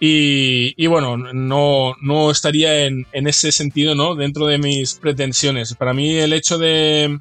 [0.00, 4.14] Y, bueno, no, no estaría en, en, ese sentido, ¿no?
[4.14, 5.74] Dentro de mis pretensiones.
[5.74, 7.18] Para mí el hecho de,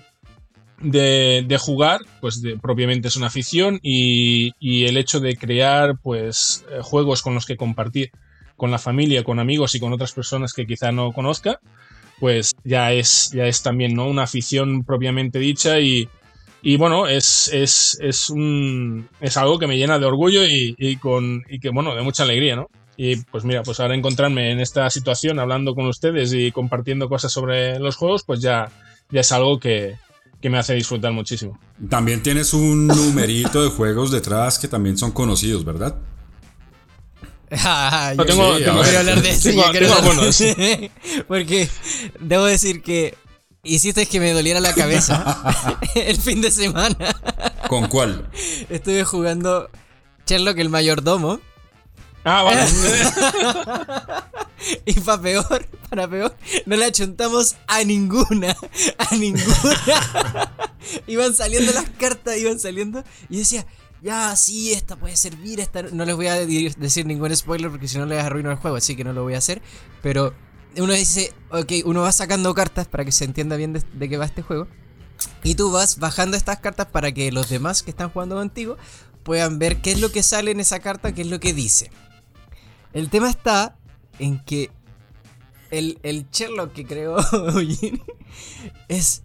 [0.82, 6.80] de, jugar, pues propiamente es una afición y, y, el hecho de crear, pues, eh,
[6.82, 8.12] juegos con los que compartir
[8.60, 11.60] con la familia, con amigos y con otras personas que quizá no conozca,
[12.20, 14.08] pues ya es, ya es también ¿no?
[14.08, 16.08] una afición propiamente dicha y,
[16.62, 20.98] y bueno, es, es, es, un, es algo que me llena de orgullo y, y,
[20.98, 22.68] con, y que, bueno, de mucha alegría, ¿no?
[22.98, 27.32] Y pues mira, pues ahora encontrarme en esta situación hablando con ustedes y compartiendo cosas
[27.32, 28.70] sobre los juegos, pues ya,
[29.10, 29.96] ya es algo que,
[30.42, 31.58] que me hace disfrutar muchísimo.
[31.90, 35.96] También tienes un numerito de juegos detrás que también son conocidos, ¿verdad?
[37.52, 39.50] Ah, yo tengo, quiero hablar de eso.
[41.28, 41.70] Porque
[42.20, 43.16] debo decir que
[43.64, 46.98] hiciste que me doliera la cabeza el fin de semana.
[47.68, 48.30] ¿Con cuál?
[48.70, 49.70] Estuve jugando
[50.26, 51.40] Sherlock el mayordomo.
[52.24, 52.62] Ah, vale.
[54.86, 56.36] y para peor, para peor,
[56.66, 58.56] no le achuntamos a ninguna.
[58.98, 59.46] A ninguna.
[61.08, 63.04] iban saliendo las cartas, iban saliendo.
[63.30, 63.66] Y decía,
[64.02, 65.84] ya, sí, esta puede servir, esta...
[65.84, 68.96] No les voy a decir ningún spoiler porque si no les arruino el juego, así
[68.96, 69.62] que no lo voy a hacer.
[70.02, 70.34] Pero
[70.78, 74.26] uno dice, ok, uno va sacando cartas para que se entienda bien de, qué va
[74.26, 74.68] este juego.
[75.44, 78.78] Y tú vas bajando estas cartas para que los demás que están jugando contigo
[79.24, 81.92] puedan ver qué es lo que sale en esa carta, qué es lo que dice.
[82.94, 83.78] El tema está
[84.18, 84.72] en que
[85.72, 87.18] el, el Sherlock que creó
[88.88, 89.24] es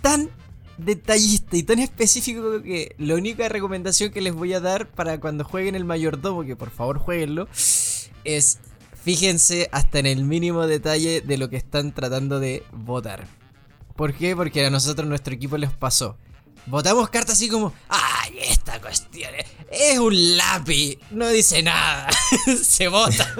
[0.00, 0.30] tan
[0.78, 5.44] detallista y tan específico que la única recomendación que les voy a dar para cuando
[5.44, 7.48] jueguen el mayordomo, que por favor jueguenlo,
[8.24, 8.58] es
[9.02, 13.26] fíjense hasta en el mínimo detalle de lo que están tratando de votar.
[13.96, 14.34] ¿Por qué?
[14.34, 16.16] Porque a nosotros nuestro equipo les pasó.
[16.66, 19.30] Votamos cartas así como, ay, esta cuestión
[19.70, 22.08] es un lápiz, no dice nada,
[22.62, 23.34] se vota.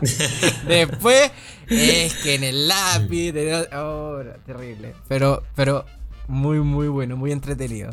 [0.68, 1.30] Después
[1.68, 3.32] es que en el lápiz,
[3.72, 4.94] oh, terrible.
[5.08, 5.86] Pero, pero
[6.28, 7.92] muy, muy bueno, muy entretenido.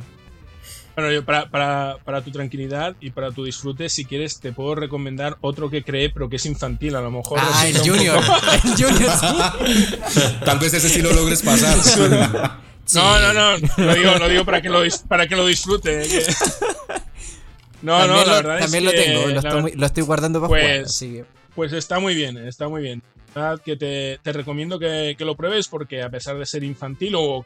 [0.95, 4.75] Bueno, yo para, para, para, tu tranquilidad y para tu disfrute, si quieres, te puedo
[4.75, 7.39] recomendar otro que cree, pero que es infantil, a lo mejor.
[7.41, 8.21] Ah, el Junior.
[8.63, 10.25] el Junior, sí.
[10.45, 11.77] Tal vez ese sí lo logres pasar.
[12.93, 13.67] No, no, no.
[13.77, 16.03] Lo digo, lo digo para, que lo, para que lo disfrute.
[17.81, 20.99] No, no, la verdad también es lo tengo, lo estoy, lo estoy, guardando para pues,
[20.99, 21.25] jugar.
[21.55, 23.01] Pues está muy bien, está muy bien.
[23.63, 27.45] Que te, te recomiendo que, que, lo pruebes porque a pesar de ser infantil o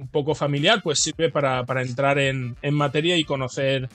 [0.00, 3.88] un poco familiar, pues sirve para, entrar en, materia y conocer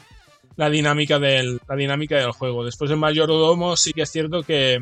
[0.56, 2.66] la dinámica, del, la dinámica del juego.
[2.66, 4.80] Después en Mayordomo sí que es cierto que,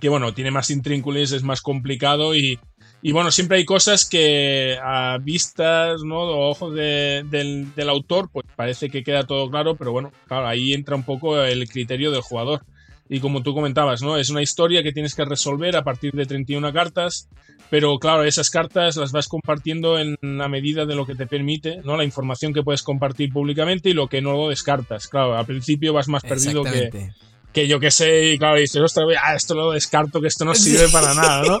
[0.00, 2.58] que bueno, tiene más intrínculos, es más complicado y,
[3.02, 6.20] y, bueno, siempre hay cosas que a vistas, ¿no?
[6.20, 10.96] O ojos del, autor, pues parece que queda todo claro, pero bueno, claro, ahí entra
[10.96, 12.62] un poco el criterio del jugador.
[13.08, 14.16] Y como tú comentabas, ¿no?
[14.16, 17.28] Es una historia que tienes que resolver a partir de 31 cartas,
[17.70, 21.80] pero claro, esas cartas las vas compartiendo en la medida de lo que te permite,
[21.84, 21.96] ¿no?
[21.96, 25.08] La información que puedes compartir públicamente y lo que no lo descartas.
[25.08, 27.12] Claro, al principio vas más perdido que,
[27.52, 30.54] que yo que sé, y claro, dices, ostras, ah, esto lo descarto, que esto no
[30.54, 31.60] sirve para nada, ¿no?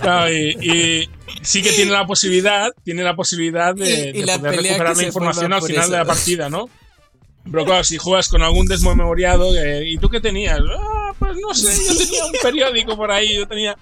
[0.00, 1.08] Claro, y,
[1.42, 5.90] sí que tiene la posibilidad, tiene la posibilidad de, poder recuperar la información al final
[5.90, 6.68] de la partida, ¿no?
[7.50, 9.50] Pero claro, si juegas con algún desmemoriado,
[9.84, 10.58] ¿y tú qué tenías?
[10.60, 13.76] Ah, pues no sé, yo tenía un periódico por ahí, yo tenía...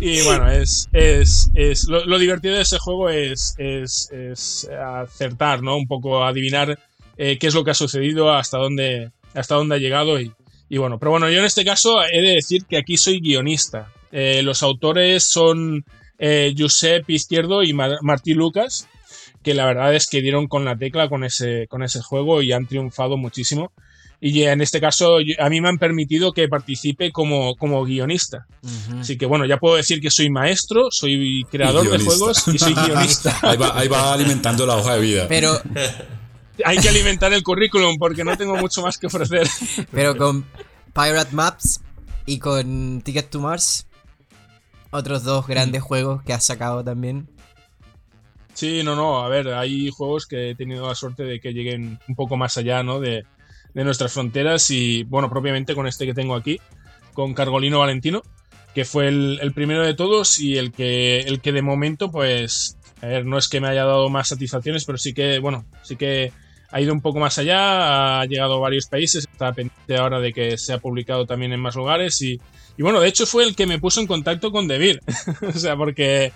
[0.00, 5.76] Y bueno, es, es, es lo, divertido de ese juego es, es, es, acertar, ¿no?
[5.76, 6.78] Un poco adivinar
[7.16, 10.32] eh, qué es lo que ha sucedido, hasta dónde, hasta dónde ha llegado y,
[10.68, 13.92] y bueno, pero bueno, yo en este caso he de decir que aquí soy guionista.
[14.10, 15.84] Eh, los autores son
[16.18, 18.88] eh, Josep Izquierdo y Martí Lucas,
[19.44, 22.52] que la verdad es que dieron con la tecla con ese, con ese juego y
[22.52, 23.72] han triunfado muchísimo.
[24.20, 28.46] Y en este caso a mí me han permitido que participe como, como guionista.
[28.98, 32.72] Así que bueno, ya puedo decir que soy maestro, soy creador de juegos y soy
[32.72, 33.38] guionista.
[33.42, 35.26] ahí, va, ahí va alimentando la hoja de vida.
[35.28, 35.60] Pero
[36.64, 39.46] hay que alimentar el currículum porque no tengo mucho más que ofrecer.
[39.92, 40.46] Pero con
[40.94, 41.82] Pirate Maps
[42.24, 43.86] y con Ticket to Mars,
[44.90, 45.84] otros dos grandes mm.
[45.84, 47.28] juegos que has sacado también.
[48.54, 51.98] Sí, no, no, a ver, hay juegos que he tenido la suerte de que lleguen
[52.08, 53.00] un poco más allá, ¿no?
[53.00, 53.24] De,
[53.74, 56.60] nuestras fronteras y, bueno, propiamente con este que tengo aquí,
[57.12, 58.22] con Cargolino Valentino,
[58.72, 63.06] que fue el, primero de todos y el que, el que de momento, pues, a
[63.06, 66.32] ver, no es que me haya dado más satisfacciones, pero sí que, bueno, sí que
[66.70, 70.32] ha ido un poco más allá, ha llegado a varios países, está pendiente ahora de
[70.32, 72.40] que sea publicado también en más lugares y,
[72.78, 75.00] bueno, de hecho fue el que me puso en contacto con Devir,
[75.42, 76.32] o sea, porque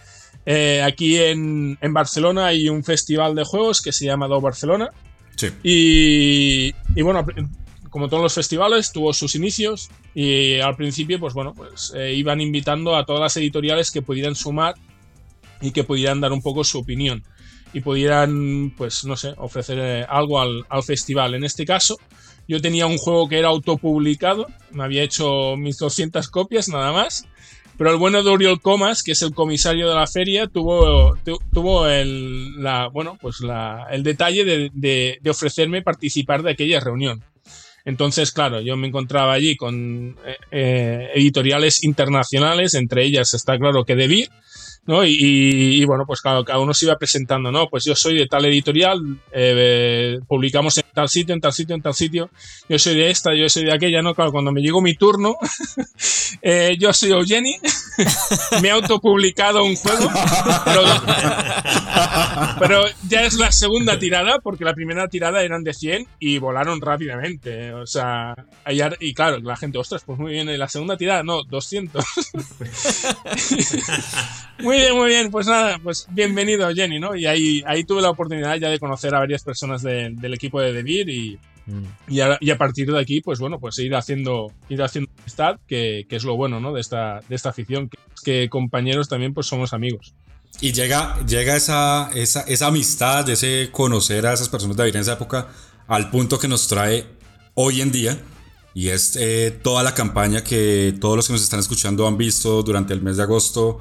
[0.50, 4.88] eh, aquí en, Barcelona hay un festival de juegos que se llama Do Barcelona
[5.36, 5.48] sí.
[5.62, 7.26] y, y, bueno,
[7.90, 12.40] como todos los festivales, tuvo sus inicios y al principio, pues bueno, pues eh, iban
[12.40, 14.74] invitando a todas las editoriales que pudieran sumar
[15.60, 17.22] y que pudieran dar un poco su opinión
[17.74, 21.34] y pudieran, pues no sé, ofrecer eh, algo al, festival.
[21.34, 21.98] En este caso,
[22.46, 27.26] yo tenía un juego que era autopublicado, me había hecho mis 200 copias nada más,
[27.78, 31.16] pero el bueno de Oriol Comas, que es el comisario de la feria, tuvo,
[31.54, 37.22] tuvo el, la, bueno, pues la, el detalle de, ofrecerme participar de aquella reunión.
[37.84, 43.84] Entonces, claro, yo me encontraba allí con eh, eh, editoriales internacionales, entre ellas está claro
[43.84, 44.28] que Debir,
[44.88, 45.04] ¿no?
[45.04, 47.68] Y, bueno, pues claro, cada uno se iba presentando, ¿no?
[47.68, 48.98] Pues yo soy de tal editorial,
[49.32, 52.30] eh, publicamos en tal sitio, en tal sitio, en tal sitio,
[52.70, 54.14] yo soy de esta, yo soy de aquella, ¿no?
[54.14, 55.36] Claro, cuando me llegó mi turno,
[56.42, 57.54] eh, yo soy Eugeni,
[58.62, 60.10] me he autopublicado un juego,
[62.58, 66.80] pero, ya es la segunda tirada, porque la primera tirada eran de 100 y volaron
[66.80, 68.34] rápidamente, o sea,
[69.00, 72.02] y claro, la gente, ostras, pues muy bien, la segunda tirada, no, 200.
[74.60, 75.30] muy bien, muy bien.
[75.30, 77.14] Pues nada, pues bienvenido, Jenny, ¿no?
[77.14, 80.72] Y ahí, ahí tuve la oportunidad ya de conocer a varias personas del equipo de
[80.72, 81.84] Devir y, mm.
[82.08, 85.58] y, a, y, a, partir de aquí, pues bueno, pues ir haciendo, ir haciendo amistad,
[85.66, 86.72] que, que, es lo bueno, ¿no?
[86.72, 90.14] De esta, de esta afición, que, que compañeros también, pues somos amigos.
[90.60, 95.02] Y llega, llega esa, esa, esa amistad, ese conocer a esas personas de Devir en
[95.02, 95.48] esa época,
[95.86, 97.06] al punto que nos trae
[97.54, 98.18] hoy en día.
[98.74, 102.62] Y es eh, toda la campaña que todos los que nos están escuchando han visto
[102.62, 103.80] durante el mes de agosto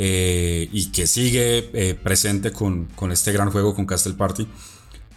[0.00, 4.46] eh, y que sigue eh, presente con, con, este gran juego, con Castle Party.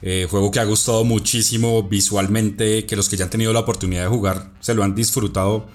[0.01, 4.01] Eh, juego que ha gustado muchísimo visualmente, que los que ya han tenido la oportunidad
[4.01, 5.67] de jugar se lo han disfrutado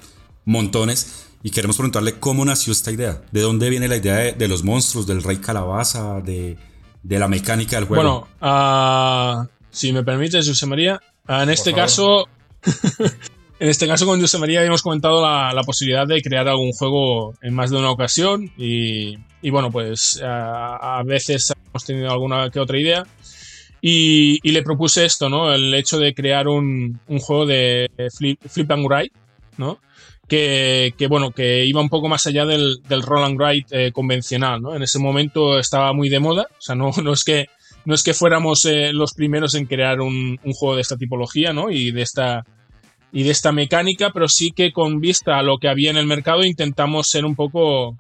[0.45, 1.27] montones.
[1.45, 5.07] Y queremos preguntarle cómo nació esta idea, de dónde viene la idea de, los monstruos,
[5.07, 6.57] del rey calabaza, de,
[7.05, 8.27] de, la mecánica del juego.
[8.41, 12.27] Bueno, uh, si me permites, José María, uh, en este caso
[13.59, 17.55] En este caso con José María hemos comentado la, posibilidad de crear algún juego en
[17.55, 19.17] más de una ocasión y,
[19.51, 23.07] bueno, pues a, veces hemos tenido alguna que otra idea
[23.81, 25.55] y, le propuse esto, ¿no?
[25.55, 29.15] El hecho de crear un, juego de flip, and write,
[29.57, 29.79] ¿no?
[30.29, 34.61] Que, bueno, que iba un poco más allá del, del roll and write eh, convencional,
[34.61, 34.75] ¿no?
[34.77, 37.47] En ese momento estaba muy de moda, o sea, no, no es que
[37.87, 41.53] no es que fuéramos eh, los primeros en crear un, un, juego de esta tipología,
[41.53, 41.71] ¿no?
[41.71, 42.45] Y de esta,
[43.13, 46.07] y de esta mecánica, pero sí que con vista a lo que había en el
[46.07, 47.97] mercado intentamos ser un poco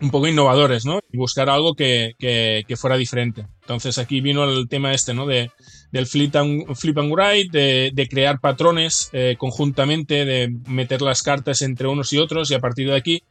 [0.00, 1.00] un poco innovadores, ¿no?
[1.12, 3.46] Y buscar algo que, que, fuera diferente.
[3.62, 5.24] Entonces aquí vino el tema este, ¿no?
[5.24, 5.50] De,
[5.92, 11.62] del flip and, flip and write, de, crear patrones eh, conjuntamente, de meter las cartas
[11.62, 13.22] entre unos y otros y a partir de aquí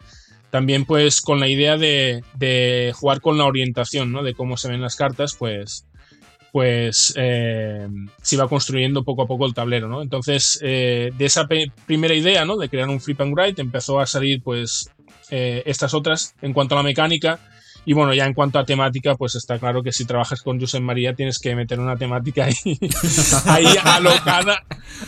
[0.49, 4.21] también pues con la idea de, de jugar con la orientación, ¿no?
[4.21, 5.87] De cómo se ven las cartas, pues
[6.53, 7.87] pues eh,
[8.21, 10.03] se iba construyendo poco a poco el tablero, ¿no?
[10.03, 11.47] Entonces, eh, de esa
[11.87, 12.57] primera idea, ¿no?
[12.57, 14.91] De crear un flip and write, empezó a salir, pues,
[15.31, 17.39] eh, estas otras en cuanto a la mecánica
[17.85, 20.81] y bueno, ya en cuanto a temática, pues está claro que si trabajas con Josep
[20.81, 22.79] María tienes que meter una temática ahí,
[23.45, 24.63] ahí alocada,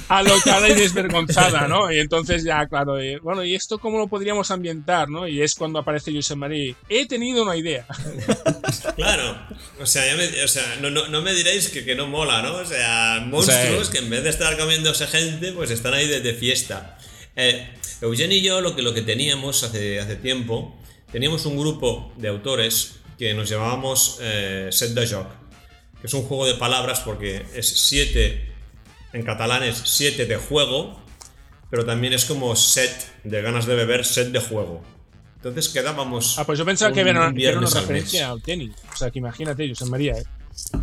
[0.09, 1.91] alocada y desvergonzada, ¿no?
[1.91, 5.28] Y entonces ya, claro, bueno, ¿y esto cómo lo podríamos ambientar, no?
[5.28, 6.76] Y es cuando aparece Josep María.
[6.89, 7.86] He tenido una idea.
[8.95, 9.38] Claro,
[9.80, 10.03] o sea,
[10.43, 12.55] o sea no, no, me diréis que, que, no mola, ¿no?
[12.55, 16.97] O sea, monstruos que en vez de estar comiéndose gente, pues están ahí de, fiesta.
[17.36, 17.69] Eh,
[18.01, 20.78] Eugenio y yo lo que, lo que teníamos hace, hace tiempo
[21.16, 25.28] teníamos un grupo de autores que nos llamábamos eh, Set de Joc,
[26.01, 28.51] que es un juego de palabras porque es siete,
[29.13, 30.99] en catalán es siete de juego,
[31.70, 32.91] pero también es como set
[33.24, 34.84] de ganas de beber, set de juego.
[35.38, 36.38] Entonces quedábamos.
[36.38, 38.72] Ah, pues yo pensaba que era, una referencia al tenis.
[38.93, 40.26] O sea, que imagínate, José María, ¿eh?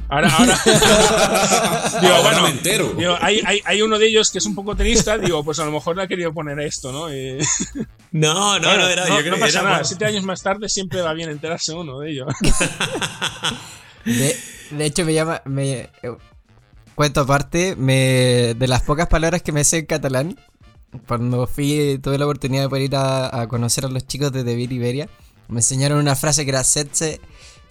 [0.09, 0.59] Ahora, ahora.
[2.01, 2.95] digo, bueno, entero.
[3.20, 5.73] hay, hay, hay, uno de ellos que es un poco tenista, digo, pues a lo
[5.73, 7.09] mejor le ha querido poner esto, ¿no?
[8.12, 9.07] no, no, no, era.
[9.07, 12.27] No, pasa nada, siete años más tarde siempre va bien enterarse uno de ello.
[14.05, 14.37] de,
[14.70, 15.41] de, hecho, me llama.
[15.47, 15.89] Me,
[16.95, 20.39] cuento aparte, me, de las pocas palabras que me sé en catalán,
[21.09, 24.45] cuando fui, tuve la oportunidad de poder ir a, a conocer a los chicos de
[24.45, 25.09] Devir Iberia,
[25.49, 27.20] me enseñaron una frase que era setze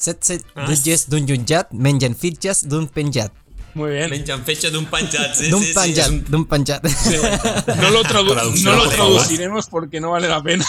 [0.01, 3.31] Setze ah, dujes d'un jutjat mengen fitxes d'un penjat.
[3.73, 4.09] Muy bien.
[4.09, 5.33] Menjan fecha de un panchat.
[5.33, 6.83] Sí, de un sí, de un panchat.
[6.83, 10.65] No lo, no lo traduciremos porque no vale la pena.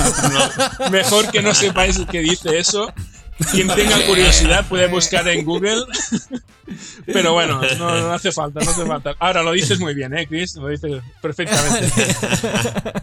[0.90, 2.92] Mejor que no sepáis qué dice eso.
[3.52, 5.84] Quien tenga curiosidad puede buscar en Google.
[7.06, 9.14] Pero bueno, no, no, hace falta, no hace falta.
[9.20, 10.56] Ahora lo dices muy bien, ¿eh, Chris?
[10.56, 11.88] Lo dices perfectamente.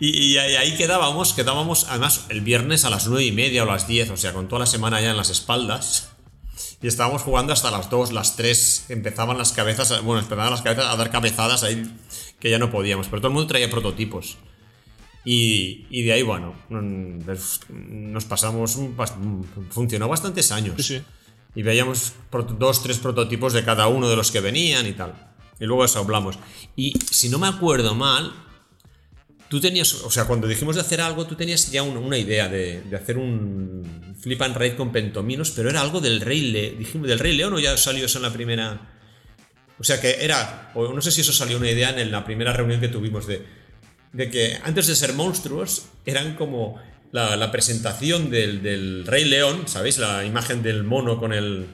[0.00, 4.10] Y, ahí quedábamos, quedábamos además el viernes a las 9 y media o las 10,
[4.10, 6.12] o sea, con toda la semana ya en las espaldas.
[6.82, 10.86] Y estábamos jugando hasta las 2, las 3, empezaban las cabezas, bueno, empezaban las cabezas
[10.86, 11.82] a dar cabezadas ahí
[12.38, 14.38] que ya no podíamos, pero todo el mundo traía prototipos.
[15.22, 18.78] Y, y de ahí, bueno, nos pasamos,
[19.68, 20.90] funcionó bastantes años.
[21.54, 22.14] Y veíamos
[22.58, 25.34] dos, tres prototipos de cada uno de los que venían y tal.
[25.58, 26.38] Y luego eso hablamos.
[26.74, 28.32] Y si no me acuerdo mal,
[29.50, 32.84] Tú tenías, o sea, cuando dijimos de hacer algo, tú tenías ya una, idea de,
[32.94, 37.18] hacer un flip and ride con pentominos, pero era algo del Rey, Le, dijimos, del
[37.18, 38.80] Rey León o ya salió eso en la primera.
[39.76, 42.52] O sea, que era, o no sé si eso salió una idea en la primera
[42.52, 43.44] reunión que tuvimos de,
[44.12, 46.80] de que antes de ser monstruos eran como
[47.12, 49.98] la, presentación del, Rey León, ¿sabéis?
[49.98, 51.66] La imagen del mono con el,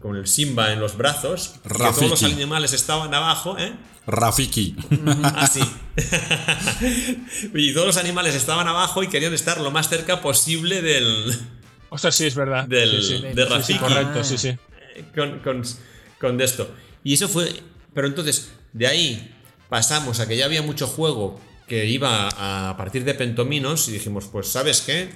[0.00, 1.54] con, el Simba en los brazos.
[1.62, 3.72] Que todos los animales estaban abajo, ¿eh?
[4.06, 4.76] Rafiki.
[5.22, 5.62] Así.
[7.54, 11.38] y todos los animales estaban abajo y querían estar lo más cerca posible del.
[11.88, 12.66] Ostras, sí, es verdad.
[12.66, 13.78] Del, De Rafiki.
[13.78, 14.56] correcto, sí, sí.
[15.14, 15.62] Con, con,
[16.20, 16.70] con esto.
[17.04, 17.62] Y eso fue.
[17.94, 19.34] Pero entonces, de ahí
[19.68, 24.26] pasamos a que ya había mucho juego que iba a partir de pentominos y dijimos,
[24.30, 25.10] pues, ¿sabes qué?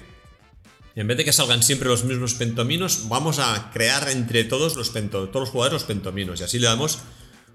[0.97, 4.93] En vez de que salgan siempre los mismos pentominos, vamos a crear entre todos los,
[4.93, 6.41] todos los jugadores los pentominos.
[6.41, 7.01] Y así le damos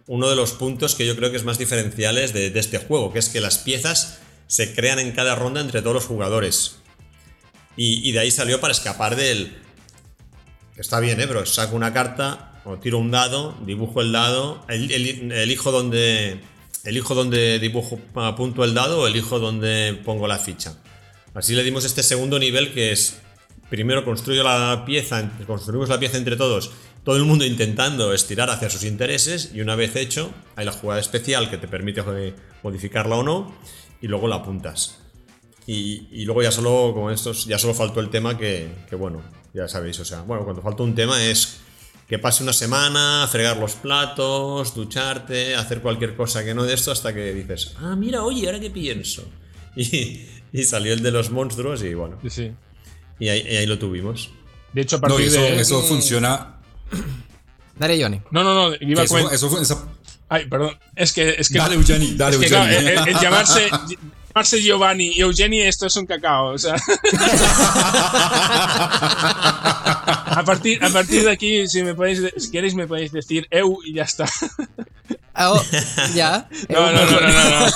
[0.05, 3.19] uno de los puntos que yo creo que es más diferenciales de, este juego, que
[3.19, 6.77] es que las piezas se crean en cada ronda entre todos los jugadores.
[7.75, 9.57] Y, de ahí salió para escapar del...
[10.75, 11.27] Está bien, ¿eh?
[11.27, 16.41] Pero saco una carta, o tiro un dado, dibujo el dado, elijo donde...
[16.83, 20.77] Elijo donde dibujo, apunto el dado elijo donde pongo la ficha.
[21.33, 23.19] Así le dimos este segundo nivel que es...
[23.69, 26.71] Primero construyo la pieza, construimos la pieza entre todos
[27.03, 30.99] todo el mundo intentando estirar hacia sus intereses y una vez hecho, hay la jugada
[30.99, 32.03] especial que te permite
[32.63, 33.53] modificarla o no
[34.01, 34.97] y luego la apuntas.
[35.67, 39.21] Y, luego ya solo, como estos, ya solo faltó el tema que, bueno,
[39.53, 41.59] ya sabéis, o sea, bueno, cuando falta un tema es
[42.11, 46.91] que pase una semana, fregar los platos, ducharte, hacer cualquier cosa que no de esto
[46.91, 49.23] hasta que dices, ah, mira, oye, ahora qué pienso.
[50.53, 52.19] Y, salió el de los monstruos y bueno.
[52.27, 52.51] Sí,
[53.17, 54.29] Y, ahí, lo tuvimos.
[54.73, 55.61] De hecho, a partir eso, de...
[55.61, 56.57] eso funciona
[57.79, 58.21] Dale, Johnny.
[58.31, 58.75] No, no, no.
[58.81, 59.61] Iba a eso, fue
[60.27, 60.77] Ay, perdón.
[60.93, 61.29] Es que.
[61.37, 63.69] Es que dale, Eugeni, dale, es que, el, llamarse,
[64.33, 66.53] llamarse Giovanni y Eugeni, esto es un cacao.
[66.53, 66.75] O sea.
[70.25, 73.79] a, partir, a partir de aquí, si me podéis, si queréis, me podéis decir Eu
[73.85, 74.25] y ya está.
[75.37, 75.61] Oh,
[76.15, 76.47] ya.
[76.69, 77.67] No, no, no, no, no,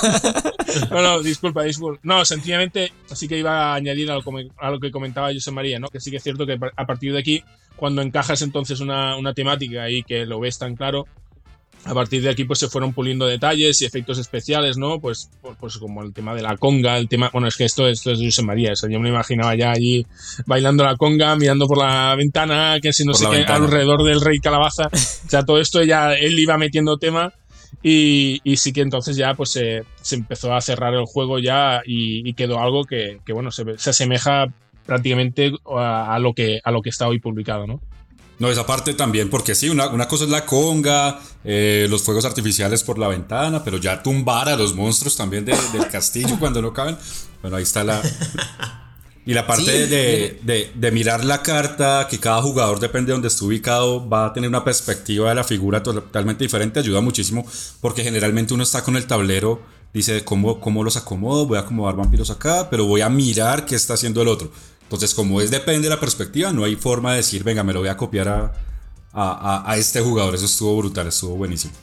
[0.91, 1.01] no.
[1.01, 1.99] No, disculpa, disculpa.
[2.03, 4.23] No, sencillamente, así que iba a añadir a lo,
[4.57, 5.87] a lo que comentaba José María, ¿no?
[5.89, 7.43] Que sí que es cierto que a partir de aquí
[7.75, 11.07] cuando encajas entonces una, temática y que lo ves tan claro,
[11.85, 14.99] a partir de aquí pues se fueron puliendo detalles y efectos especiales, ¿no?
[14.99, 15.29] Pues,
[15.59, 18.19] pues, como el tema de la conga, el tema, bueno, es que esto, esto es
[18.19, 20.05] José María, o sea, yo me imaginaba ya allí
[20.47, 24.39] bailando la conga, mirando por la ventana, que si no sé qué, alrededor del rey
[24.39, 27.33] calabaza, o sea, todo esto ya él iba metiendo tema
[27.83, 31.81] y, y sí que entonces ya pues se, se, empezó a cerrar el juego ya
[31.85, 34.47] y, quedó algo que, que bueno, se, se, asemeja
[34.87, 37.79] prácticamente a, a, lo que, a lo que está hoy publicado, ¿no?
[38.37, 42.25] No, esa parte también, porque sí, una, una cosa es la conga, eh, los fuegos
[42.25, 45.57] artificiales por la ventana, pero ya tumbar a los monstruos también del
[45.89, 46.97] castillo cuando no caben.
[47.41, 48.01] Bueno, ahí está la...
[49.27, 53.29] Y la parte de, de, de, mirar la carta, que cada jugador, depende de donde
[53.29, 57.43] esté ubicado, va a tener una perspectiva de la figura totalmente diferente, ayuda muchísimo,
[57.81, 61.95] porque generalmente uno está con el tablero, dice cómo, cómo los acomodo, voy a acomodar
[61.95, 64.51] vampiros acá, pero voy a mirar qué está haciendo el otro.
[64.85, 67.79] Entonces, como es depende de la perspectiva, no hay forma de decir, venga, me lo
[67.79, 68.53] voy a copiar a,
[69.11, 70.35] a, a este jugador.
[70.35, 71.73] Eso estuvo brutal, estuvo buenísimo.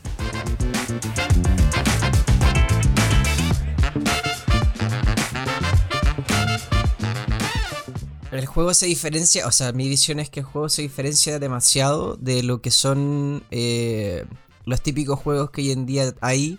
[8.30, 12.16] El juego se diferencia, o sea, mi visión es que el juego se diferencia demasiado
[12.16, 14.24] de lo que son eh,
[14.64, 16.59] los típicos juegos que hoy en día hay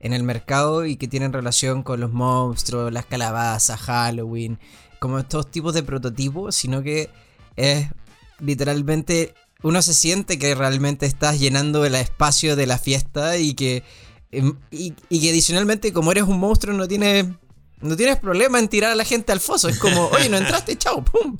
[0.00, 4.58] en el mercado y que tienen relación con los monstruos, las calabazas, Halloween,
[5.04, 7.10] como estos tipos de prototipos, sino que
[7.56, 7.88] es
[8.40, 13.82] literalmente uno se siente que realmente estás llenando el espacio de la fiesta y que
[14.32, 17.26] em, y, que adicionalmente como eres un monstruo no tienes
[17.82, 19.68] no tienes problema en tirar a la gente al foso.
[19.68, 21.36] Es como, oye, no entraste, chao, pum.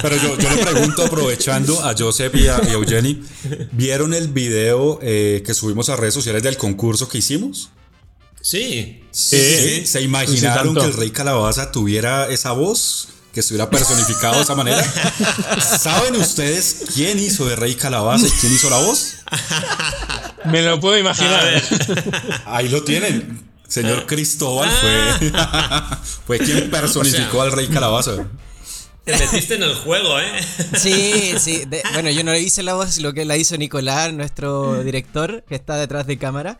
[0.00, 3.22] Pero yo, le pregunto, aprovechando a Joseph y a, Eugenie,
[3.72, 7.70] ¿vieron el video eh, que subimos a redes sociales del concurso que hicimos?
[8.44, 9.00] Sí.
[9.10, 9.86] Sí.
[9.86, 13.08] ¿Se imaginaron que el rey calabaza tuviera esa voz?
[13.32, 14.84] Que estuviera personificado de esa manera.
[15.80, 19.14] ¿Saben ustedes quién hizo de rey calabaza y quién hizo la voz?
[20.44, 21.62] Me lo puedo imaginar.
[22.44, 23.48] Ahí lo tienen.
[23.66, 25.30] Señor Cristóbal fue,
[26.26, 28.26] fue quien personificó al rey calabaza.
[29.04, 30.40] Te metiste en el juego, ¿eh?
[30.78, 31.64] Sí, sí.
[31.92, 35.76] bueno, yo no hice la voz, lo que la hizo Nicolás, nuestro director, que está
[35.76, 36.58] detrás de cámara.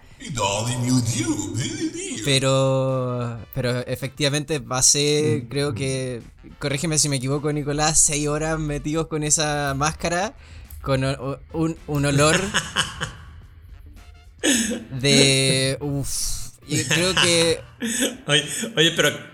[2.23, 6.21] Pero, pero efectivamente pasé, creo que,
[6.59, 10.35] corrígeme si me equivoco, Nicolás, seis horas metidos con esa máscara,
[10.83, 11.03] con
[11.53, 12.39] un, un olor
[15.01, 15.79] de...
[15.81, 16.09] Uf,
[16.67, 17.61] y creo que...
[18.27, 18.45] Oye,
[18.77, 19.34] oye pero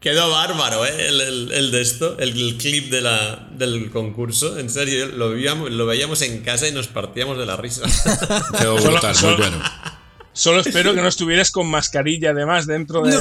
[0.00, 1.08] Quedó bárbaro, ¿eh?
[1.08, 4.58] El, de esto, el, clip de la, del concurso.
[4.58, 7.82] En serio, lo veíamos, lo veíamos en casa y nos partíamos de la risa.
[8.58, 9.60] Quedó brutal, muy bueno.
[10.38, 13.18] Solo espero que no estuvieras con mascarilla además dentro de...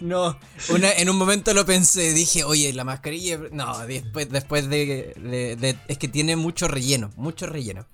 [0.00, 0.38] No,
[0.68, 3.40] en un momento lo pensé, dije, oye, la mascarilla...
[3.50, 7.86] No, después, después de, Es que tiene mucho relleno, mucho relleno.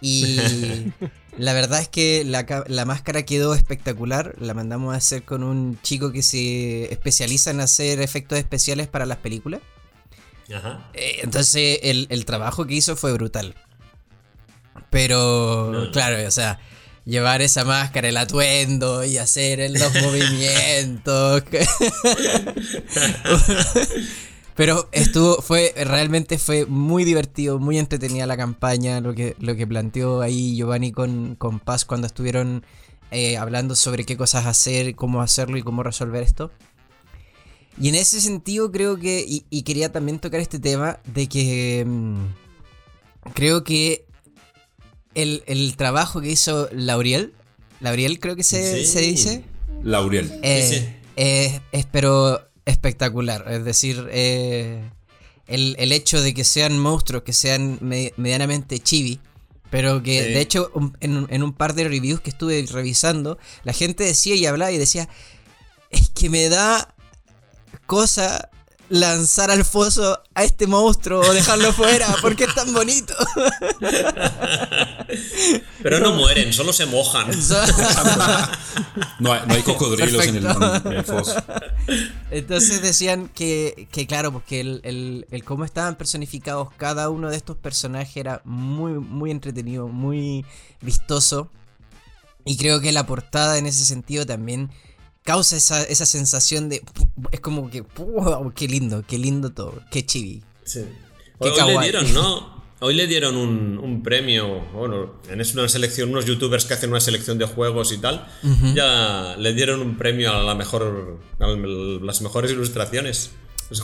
[0.00, 0.36] Y
[1.38, 4.34] la verdad es que la, máscara quedó espectacular.
[4.38, 9.06] La mandamos a hacer con un chico que se especializa en hacer efectos especiales para
[9.06, 9.60] las películas.
[10.54, 10.90] Ajá.
[10.94, 13.54] Eh, entonces el, trabajo que hizo fue brutal.
[14.90, 16.58] Pero, claro, o sea,
[17.04, 21.44] llevar esa máscara, el atuendo y hacer los movimientos.
[24.60, 29.66] Pero estuvo, fue, realmente fue muy divertido, muy entretenida la campaña, lo que, lo que
[29.66, 32.62] planteó ahí Giovanni con, con Paz cuando estuvieron
[33.10, 36.50] eh, hablando sobre qué cosas hacer, cómo hacerlo y cómo resolver esto.
[37.80, 42.24] Y en ese sentido creo que, y, quería también tocar este tema de que mm,
[43.32, 44.04] creo que
[45.14, 47.32] el, trabajo que hizo Lauriel,
[47.80, 49.42] Lauriel creo que se, dice.
[49.82, 50.30] Lauriel.
[50.42, 53.44] Eh, eh, es, pero espectacular.
[53.50, 54.82] Es decir, eh,
[55.46, 59.20] el, hecho de que sean monstruos, que sean medianamente chibi,
[59.70, 64.34] pero que de hecho en, un par de reviews que estuve revisando, la gente decía
[64.34, 65.08] y hablaba y decía,
[65.90, 66.94] es que me da
[67.86, 68.50] cosa
[68.90, 73.14] lanzar al foso a este monstruo o dejarlo fuera porque es tan bonito.
[75.82, 77.30] Pero no mueren, solo se mojan.
[79.20, 81.36] no, hay, cocodrilos en el, foso.
[82.30, 88.16] Entonces decían que, claro, porque el, el, cómo estaban personificados cada uno de estos personajes
[88.16, 90.44] era muy, muy entretenido, muy
[90.80, 91.48] vistoso.
[92.44, 94.70] Y creo que la portada en ese sentido también
[95.30, 96.82] causa esa, esa sensación de.
[97.30, 97.82] Es como que.
[97.96, 99.80] Wow, qué lindo, qué lindo todo.
[99.92, 100.42] Qué chibi.
[100.64, 100.80] Sí.
[101.38, 102.64] Hoy, le dieron, ¿no?
[102.80, 107.00] Hoy le dieron un, premio, bueno, en es una selección, unos youtubers que hacen una
[107.00, 108.26] selección de juegos y tal,
[108.74, 113.30] ya le dieron un premio a la mejor, a las mejores ilustraciones.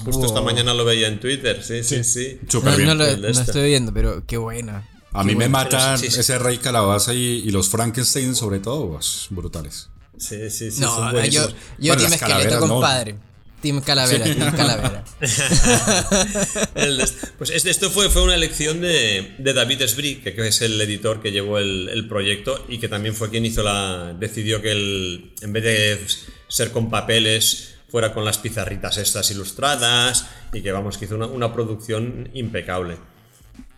[0.04, 2.40] justo esta mañana lo veía en Twitter, sí, sí, sí.
[2.84, 4.86] no, lo, estoy viendo, pero qué buena.
[5.12, 9.88] A mí me matan ese rey calabaza y, los Frankenstein sobre todo, pues, brutales.
[10.18, 10.80] Sí, sí, sí.
[10.80, 11.48] No, yo,
[11.78, 13.16] yo bueno, Esqueleto, compadre.
[13.60, 15.04] Team Calavera, Team Calavera.
[17.38, 21.58] pues esto fue, fue una elección de, David Esbri, que es el editor que llevó
[21.58, 24.14] el, proyecto y que también fue quien hizo la.
[24.18, 26.06] decidió que el, en vez de
[26.48, 31.26] ser con papeles, fuera con las pizarritas estas ilustradas y que vamos, que hizo una,
[31.26, 32.98] una producción impecable.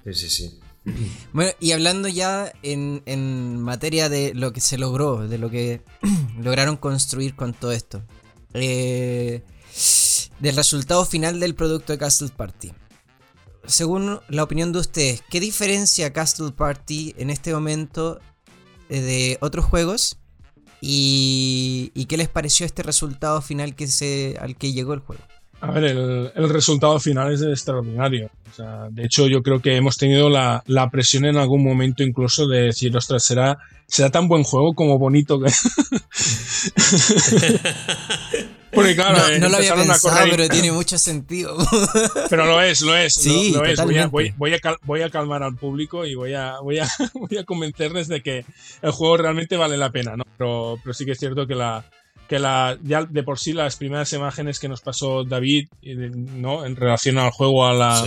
[0.05, 0.61] Sí, sí, sí.
[1.33, 5.83] Bueno, y hablando ya en, en, materia de lo que se logró, de lo que
[6.41, 8.03] lograron construir con todo esto.
[8.55, 9.43] Eh,
[10.41, 12.73] del resultado final del producto de Castle Party.
[13.67, 18.19] Según la opinión de ustedes, ¿qué diferencia Castle Party en este momento
[18.89, 20.19] eh, de otros juegos?
[20.81, 25.23] ¿Y, qué les pareció este resultado final que se, al que llegó el juego?
[25.61, 28.31] A ver, el, resultado final es extraordinario.
[28.91, 32.63] de hecho, yo creo que hemos tenido la, la, presión en algún momento incluso de
[32.63, 35.51] decir, ostras, será, será tan buen juego como bonito que...
[38.71, 41.57] Porque claro, no, no lo había pensado, pero tiene mucho sentido.
[42.31, 43.15] pero lo es, lo es.
[43.15, 43.83] Sí, lo, es.
[43.83, 44.09] Voy, a,
[44.85, 48.45] voy, a calmar al público y voy a, voy, a, voy a convencerles de que
[48.83, 50.25] el juego realmente vale la pena, ¿no?
[50.37, 51.85] Pero, pero sí que es cierto que la,
[52.29, 56.67] que la, ya de por sí las primeras imágenes que nos pasó David, ¿no?
[56.67, 58.05] En relación al juego, a la,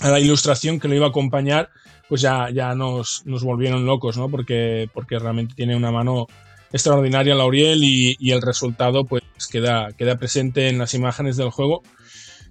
[0.00, 1.68] a la ilustración que lo iba a acompañar,
[2.08, 4.28] pues ya, ya nos, nos volvieron locos, ¿no?
[4.28, 6.26] Porque, porque realmente tiene una mano
[6.72, 11.82] extraordinaria Lauriel y, y el resultado pues queda, queda presente en las imágenes del juego.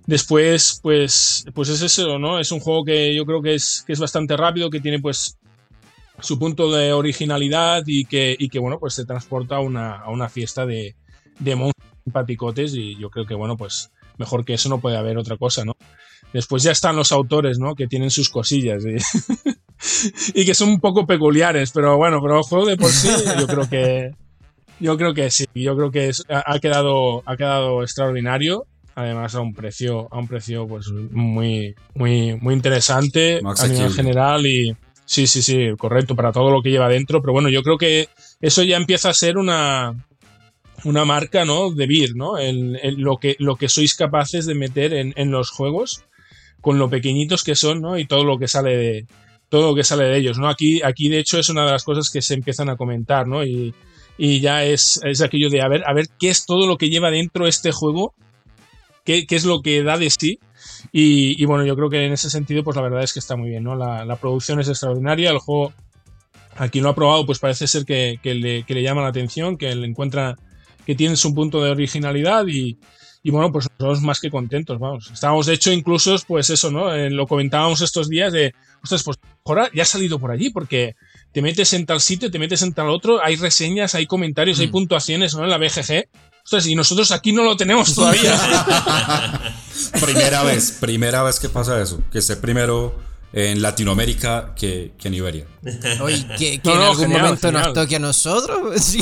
[0.07, 2.39] Después, pues, pues es eso, ¿no?
[2.39, 5.37] Es un juego que yo creo que es, que es bastante rápido, que tiene pues
[6.21, 10.09] su punto de originalidad y que, y que bueno, pues se transporta a una, a
[10.09, 10.95] una fiesta de,
[11.39, 15.17] de monstruos simpaticotes y yo creo que bueno, pues mejor que eso no puede haber
[15.17, 15.73] otra cosa, ¿no?
[16.33, 17.75] Después ya están los autores, ¿no?
[17.75, 18.95] Que tienen sus cosillas y,
[20.33, 23.09] y que son un poco peculiares, pero bueno, pero el juego de por sí
[23.39, 24.11] yo creo que
[24.79, 28.65] yo creo que sí, yo creo que ha, quedado ha quedado extraordinario,
[28.95, 34.45] además a un precio a un precio pues muy muy muy interesante a nivel general
[34.45, 34.75] y
[35.11, 38.07] sí, sí, sí, correcto para todo lo que lleva dentro, pero bueno, yo creo que
[38.39, 39.93] eso ya empieza a ser una
[40.85, 41.71] una marca, ¿no?
[41.71, 42.39] De Beer, ¿no?
[42.39, 46.05] En, lo, que, lo que sois capaces de meter en, en los juegos
[46.61, 47.99] con lo pequeñitos que son, ¿no?
[47.99, 49.05] Y todo lo que sale de
[49.49, 50.47] todo lo que sale de ellos, ¿no?
[50.47, 53.43] Aquí, aquí de hecho es una de las cosas que se empiezan a comentar, ¿no?
[53.43, 53.75] Y,
[54.17, 56.89] y ya es, es, aquello de a ver, a ver qué es todo lo que
[56.89, 58.15] lleva dentro este juego,
[59.05, 60.39] qué, qué es lo que da de sí.
[60.91, 63.35] Y, y, bueno, yo creo que en ese sentido, pues la verdad es que está
[63.35, 63.75] muy bien, ¿no?
[63.75, 65.73] La, la producción es extraordinaria, el juego,
[66.55, 69.07] a quien lo ha probado, pues parece ser que, que, le, que le llama la
[69.07, 70.35] atención, que le encuentra
[70.85, 72.77] que tiene su punto de originalidad y,
[73.23, 75.11] y bueno, pues nosotros más que contentos, vamos.
[75.11, 76.93] Estábamos, de hecho, incluso, pues eso, ¿no?
[76.93, 80.95] Eh, lo comentábamos estos días de, ostras, pues ahora ya ha salido por allí, porque
[81.31, 84.67] te metes en tal sitio, te metes en tal otro, hay reseñas, hay comentarios, hay
[84.67, 84.71] mm.
[84.71, 85.43] puntuaciones, ¿no?
[85.43, 86.07] En la BGG.
[86.43, 88.37] Ostras, y nosotros aquí no lo tenemos todavía.
[90.01, 92.95] primera vez, primera vez que pasa eso, que esté primero
[93.33, 95.45] en Latinoamérica que, que en Iberia.
[96.01, 98.75] Oye, que, en algún momento nos toque a nosotros.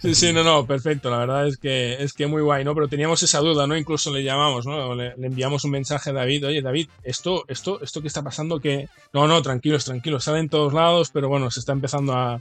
[0.00, 1.10] Sí, sí, no, no, perfecto.
[1.10, 2.74] La verdad es que es que muy guay, ¿no?
[2.74, 3.76] Pero teníamos esa duda, ¿no?
[3.76, 4.94] Incluso le llamamos, ¿no?
[4.94, 8.88] Le, enviamos un mensaje a David, oye, David, esto, esto, esto que está pasando, que.
[9.12, 12.40] No, no, tranquilos, tranquilos, sale en todos lados, pero bueno, se está empezando a,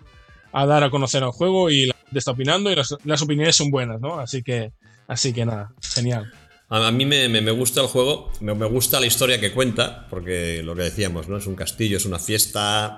[0.53, 3.99] dar a conocer el juego y la gente está opinando y las, opiniones son buenas,
[4.01, 4.19] ¿no?
[4.19, 4.71] Así que,
[5.07, 6.31] así que nada, genial.
[6.69, 10.75] A mí me, me, gusta el juego, me, gusta la historia que cuenta, porque lo
[10.75, 11.37] que decíamos, ¿no?
[11.37, 12.97] Es un castillo, es una fiesta.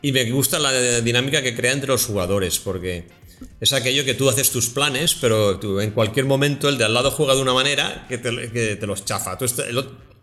[0.00, 3.06] Y me gusta la dinámica que crea entre los jugadores, porque
[3.60, 7.10] es aquello que tú haces tus planes, pero en cualquier momento el de al lado
[7.10, 9.38] juega de una manera que te, los chafa.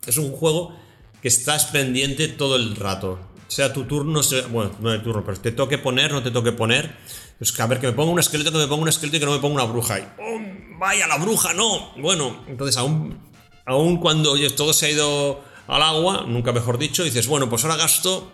[0.07, 0.75] es un juego
[1.21, 3.19] que estás pendiente todo el rato.
[3.51, 6.53] Sea tu turno, sea, bueno, no el turno, pero te toque poner, no te toque
[6.53, 6.95] poner.
[7.37, 9.19] Es que a ver, que me ponga un esqueleto, que me ponga un esqueleto y
[9.19, 9.99] que no me ponga una bruja.
[9.99, 10.39] Y, ¡oh,
[10.79, 11.91] vaya, la bruja, no.
[11.97, 13.19] Bueno, entonces aún,
[13.65, 17.75] aún cuando todo se ha ido al agua, nunca mejor dicho, dices, bueno, pues ahora
[17.75, 18.31] gasto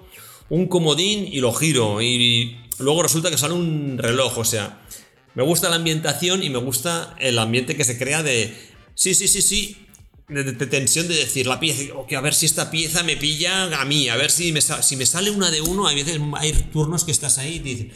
[0.50, 2.00] un comodín y lo giro.
[2.00, 4.86] Y, luego resulta que sale un reloj, o sea,
[5.34, 8.56] me gusta la ambientación y me gusta el ambiente que se crea de,
[8.94, 9.87] sí, sí, sí, sí,
[10.28, 13.86] de, tensión de decir la pieza, que a ver si esta pieza me pilla a
[13.86, 17.06] mí, a ver si me, si me sale una de uno, hay veces hay turnos
[17.06, 17.88] que estás ahí y dices,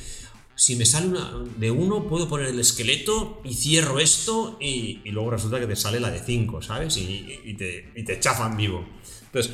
[0.56, 5.32] si me sale una de uno, puedo poner el esqueleto y cierro esto y, luego
[5.32, 6.96] resulta que te sale la de cinco, ¿sabes?
[6.98, 8.88] Y, te, y te chafan vivo.
[9.26, 9.54] Entonces,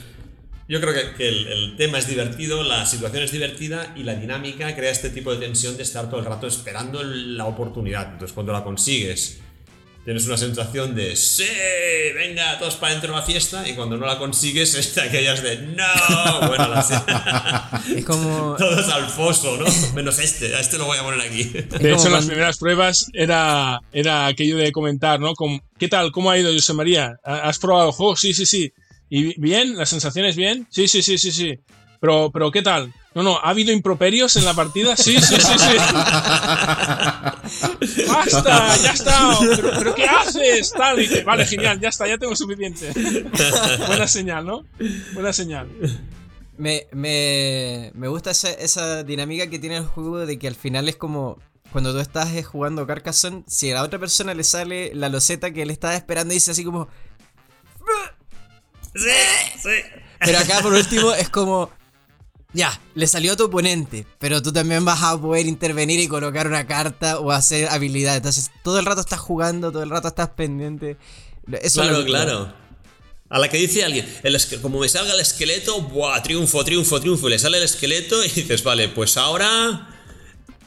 [0.67, 4.91] yo creo que, el, tema es divertido, la situación es divertida y la dinámica crea
[4.91, 8.11] este tipo de tensión de estar todo el rato esperando la oportunidad.
[8.11, 9.39] Entonces, cuando la consigues,
[10.07, 11.43] tienes una sensación de sí,
[12.15, 15.43] venga, todos para dentro de la fiesta y cuando no la consigues es de aquellas
[15.43, 19.65] de no, bueno, la es como todos al foso, ¿no?
[19.93, 21.43] Menos este, a este lo voy a poner aquí.
[21.43, 25.33] De hecho, en las primeras pruebas era, era aquello de comentar, ¿no?
[25.77, 26.13] ¿Qué tal?
[26.13, 27.19] ¿Cómo ha ido, José María?
[27.25, 28.15] ¿Has probado el juego?
[28.15, 28.71] Sí, sí, sí.
[29.09, 29.75] ¿Y bien?
[29.75, 30.67] ¿Las sensaciones bien?
[30.69, 31.59] Sí, sí, sí, sí, sí.
[31.99, 32.93] Pero, pero ¿qué tal?
[33.15, 34.95] No, no, ¿ha habido improperios en la partida?
[34.95, 35.75] Sí, sí, sí, sí.
[38.07, 38.77] ¡Basta!
[38.77, 39.39] ¡Ya está!
[39.79, 40.71] ¿Pero, qué haces?
[40.71, 42.91] Tal, dice, vale, genial, ya está, ya tengo suficiente.
[43.87, 44.65] Buena señal, ¿no?
[45.13, 45.67] Buena señal.
[46.57, 50.87] Me, me, me gusta esa, esa, dinámica que tiene el juego de que al final
[50.87, 51.39] es como
[51.71, 55.51] cuando tú estás eh, jugando Carcassonne, si a la otra persona le sale la loseta
[55.51, 56.87] que él estaba esperando y dice así como...
[58.95, 59.09] Sí,
[59.59, 59.69] sí.
[60.19, 61.71] Pero acá por último es como
[62.53, 66.47] ya, le salió a tu oponente, pero tú también vas a poder intervenir y colocar
[66.47, 68.17] una carta o hacer habilidades.
[68.17, 70.97] Entonces, todo el rato estás jugando, todo el rato estás pendiente.
[71.61, 72.53] Eso claro, claro.
[73.29, 76.23] A la que dice alguien, el como me salga el esqueleto, ¡buah!
[76.23, 77.27] Triunfo, triunfo, triunfo.
[77.27, 79.93] Y le sale el esqueleto y dices, vale, pues ahora.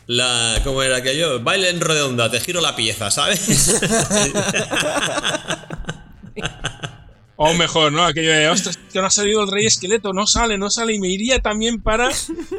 [0.07, 1.41] La, ¿Cómo era aquello?
[1.41, 3.81] Baile en redonda, te giro la pieza, ¿sabes?
[7.43, 8.05] O mejor, ¿no?
[8.05, 10.93] Aquello de, ostras, que no ha salido el rey esqueleto, no sale, no sale.
[10.93, 12.11] Y me iría también para.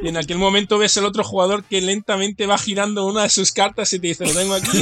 [0.02, 3.52] Y en aquel momento ves el otro jugador que lentamente va girando una de sus
[3.52, 4.80] cartas y te dice, lo tengo aquí.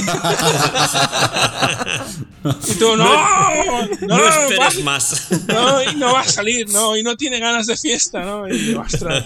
[2.65, 5.27] y tú, no, no, no, esperes más.
[5.49, 8.47] No, y no va a salir, no, y no tiene ganas de fiesta, ¿no?
[8.47, 9.25] Y ostras.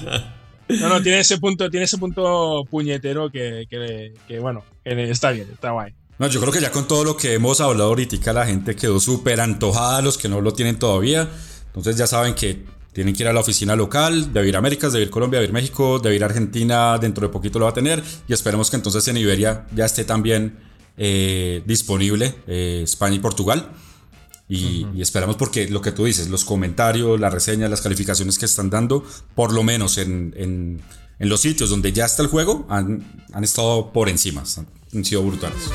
[0.70, 5.30] No, no, tiene ese punto, tiene ese punto puñetero que, que, que bueno, que está
[5.30, 5.94] bien, está guay.
[6.24, 8.98] No, yo creo que ya con todo lo que hemos hablado ahorita, la gente quedó
[9.02, 11.30] súper antojada, los que no lo tienen todavía.
[11.66, 12.64] Entonces ya saben que
[12.94, 15.54] tienen que ir a la oficina local, de Vir Américas, de Vir Colombia, de Vir
[15.54, 18.02] México, de Vir Argentina, dentro de poquito lo va a tener.
[18.26, 20.60] Y esperemos que entonces en Iberia ya esté también
[20.96, 23.72] eh, disponible eh, España y Portugal.
[24.48, 28.70] Y, esperamos porque lo que tú dices, los comentarios, las reseñas, las calificaciones que están
[28.70, 29.04] dando,
[29.36, 30.82] por lo menos en, en,
[31.20, 34.46] en los sitios donde ya está el juego, han, han estado por encima
[34.96, 35.70] han sido brutales.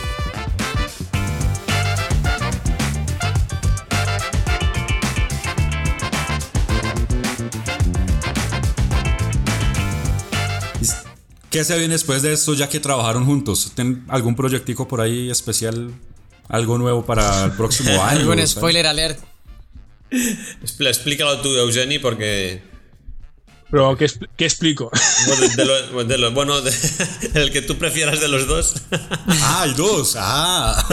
[11.50, 13.72] ¿Qué se viene después de esto ya que trabajaron juntos?
[13.74, 15.92] ¿Tienen algún proyectico por ahí especial?
[16.48, 18.20] ¿Algo nuevo para el próximo año?
[18.20, 19.18] ¿Algún spoiler alert?
[20.10, 22.62] Explícalo tú, Eugeni, porque
[23.70, 24.06] pero, ¿qué,
[24.46, 24.90] explico?
[26.32, 26.58] Bueno,
[27.34, 28.74] el que tú prefieras de los dos.
[28.90, 30.16] Ah, hay dos.
[30.18, 30.84] Ah.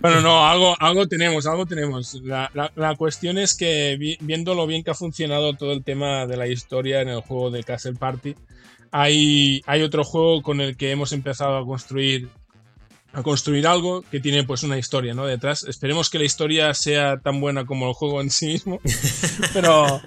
[0.00, 2.20] Bueno, no, algo, algo tenemos, algo tenemos.
[2.22, 6.46] La, cuestión es que viendo lo bien que ha funcionado todo el tema de la
[6.46, 8.34] historia en el juego de Castle Party,
[8.90, 12.28] hay, hay otro juego con el que hemos empezado a construir
[13.18, 15.26] a construir algo que tiene pues una historia ¿no?
[15.26, 15.64] detrás.
[15.64, 18.80] Esperemos que la historia sea tan buena como el juego en sí mismo.
[19.52, 20.00] pero,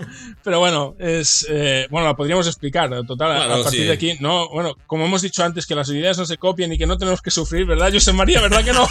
[0.44, 2.90] pero bueno, es eh, bueno, la podríamos explicar.
[3.06, 6.26] Total, a partir de aquí, no, bueno, como hemos dicho antes, que las ideas no
[6.26, 8.42] se copian y que no tenemos que sufrir, ¿verdad, José María?
[8.42, 8.88] ¿Verdad que no?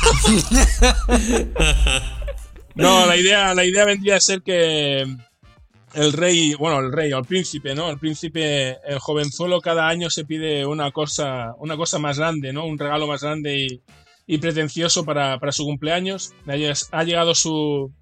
[2.74, 5.06] no, la idea, la idea vendría a ser que
[5.94, 7.90] el rey, bueno, el rey o el príncipe, ¿no?
[7.90, 12.64] El príncipe, el jovenzuelo cada año se pide una cosa, una cosa más grande, ¿no?
[12.64, 13.82] Un regalo más grande y,
[14.30, 16.34] y pretencioso para, su cumpleaños.
[16.92, 17.92] Ha llegado su,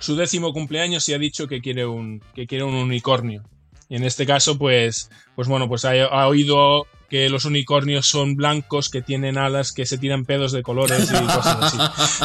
[0.00, 3.44] su décimo cumpleaños y ha dicho que quiere un, que quiere un unicornio.
[3.88, 8.88] Y en este caso, pues, pues bueno, pues ha, oído que los unicornios son blancos,
[8.88, 11.78] que tienen alas, que se tiran pedos de colores y cosas así,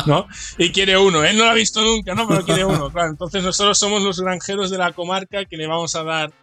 [0.07, 0.25] ¿no?
[0.57, 2.27] Y quiere uno, él no lo ha visto nunca, ¿no?
[2.27, 2.91] Pero quiere uno.
[3.07, 6.33] Entonces nosotros somos los granjeros de la comarca que le vamos a dar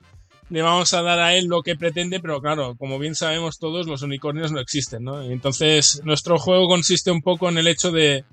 [0.49, 3.87] le vamos a dar a él lo que pretende, pero claro, como bien sabemos todos,
[3.87, 5.23] los unicornios no existen, ¿no?
[5.23, 8.25] Entonces, nuestro juego consiste un poco en el hecho de,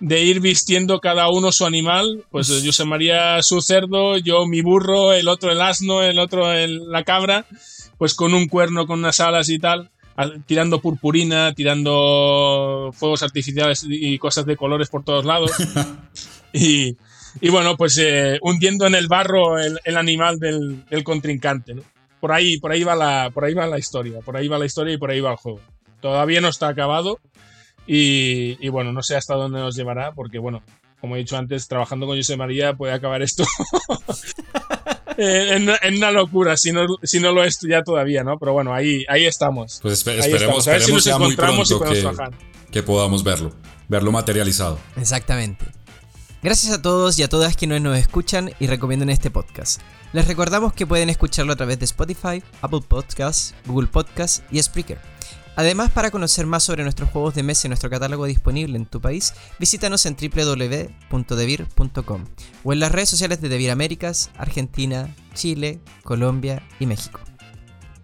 [0.00, 2.24] de ir vistiendo cada uno su animal.
[2.30, 6.90] Pues José María su cerdo, yo mi burro, el otro el asno, el otro el,
[6.90, 7.46] la cabra,
[7.98, 9.90] pues con un cuerno, con unas alas y tal,
[10.46, 15.52] tirando purpurina, tirando fuegos artificiales y cosas de colores por todos lados.
[16.52, 16.96] y,
[17.40, 21.74] y bueno, pues eh, hundiendo en el barro el, animal del, contrincante.
[21.74, 21.82] ¿no?
[22.20, 24.66] Por, ahí, por, ahí va la, por ahí va la historia, por ahí va la
[24.66, 25.60] historia y por ahí va el juego.
[26.00, 27.18] Todavía no está acabado
[27.86, 30.62] y, bueno, no sé hasta dónde nos llevará porque bueno,
[31.00, 33.44] como he dicho antes, trabajando con José María puede acabar esto
[35.16, 38.38] en, una locura, si no, si no lo es ya todavía, ¿no?
[38.38, 39.80] Pero bueno, ahí, ahí estamos.
[39.82, 42.32] Pues esperemos, A ver si nos encontramos y podemos trabajar.
[42.70, 43.52] Que podamos verlo,
[43.88, 44.78] verlo materializado.
[44.96, 45.81] Exactamente.
[46.42, 49.80] Gracias a todos y a todas quienes nos escuchan y recomiendan este podcast.
[50.12, 54.98] Les recordamos que pueden escucharlo a través de Spotify, Apple Podcasts, Google Podcasts y Spreaker.
[55.54, 59.00] Además, para conocer más sobre nuestros juegos de mesa y nuestro catálogo disponible en tu
[59.00, 62.24] país, visítanos en www.devir.com
[62.64, 67.20] o en las redes sociales de Devir Américas, Argentina, Chile, Colombia y México.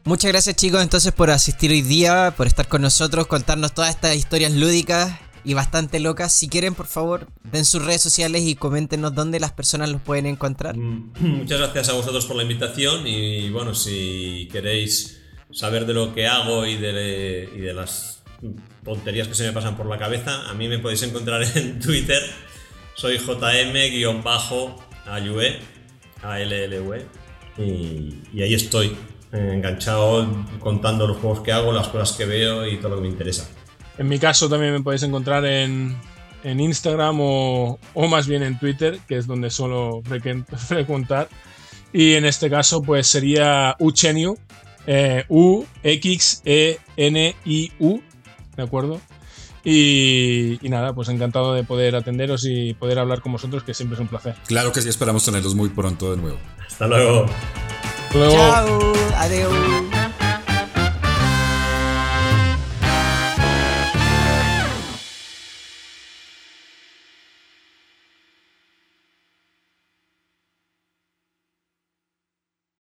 [0.04, 4.14] Muchas gracias chicos entonces por asistir hoy día, por estar con nosotros, contarnos todas estas
[4.14, 6.32] historias lúdicas y bastante locas.
[6.32, 10.26] Si quieren, por favor, den sus redes sociales y coméntenos dónde las personas los pueden
[10.26, 10.76] encontrar.
[10.76, 15.20] Mm, muchas gracias a vosotros por la invitación y bueno, si queréis
[15.50, 18.22] saber de lo que hago y de, las
[18.84, 22.22] tonterías que se me pasan por la cabeza, a mí me podéis encontrar en Twitter.
[22.94, 24.22] Soy JM-AYUE,
[26.22, 27.06] ALLUE,
[27.56, 28.96] y, y ahí estoy,
[29.32, 30.26] enganchado
[30.58, 33.48] contando los juegos que hago, las cosas que veo y todo lo que me interesa.
[33.98, 35.96] En mi caso también me podéis encontrar en,
[36.44, 40.00] Instagram o, más bien en Twitter, que es donde suelo
[40.56, 41.28] frecuentar.
[41.92, 44.38] Y en este caso pues sería Ucheniu,
[44.86, 45.62] eh, U-X-E-N-I-U,
[48.56, 49.00] ¿de acuerdo?
[49.64, 53.96] Y, y, nada, pues encantado de poder atenderos y poder hablar con vosotros, que siempre
[53.96, 54.36] es un placer.
[54.46, 56.38] Claro que sí, esperamos tenerlos muy pronto de nuevo.
[56.66, 57.26] Hasta luego.
[58.06, 58.34] Hasta luego.
[58.34, 59.97] Chao, adiós.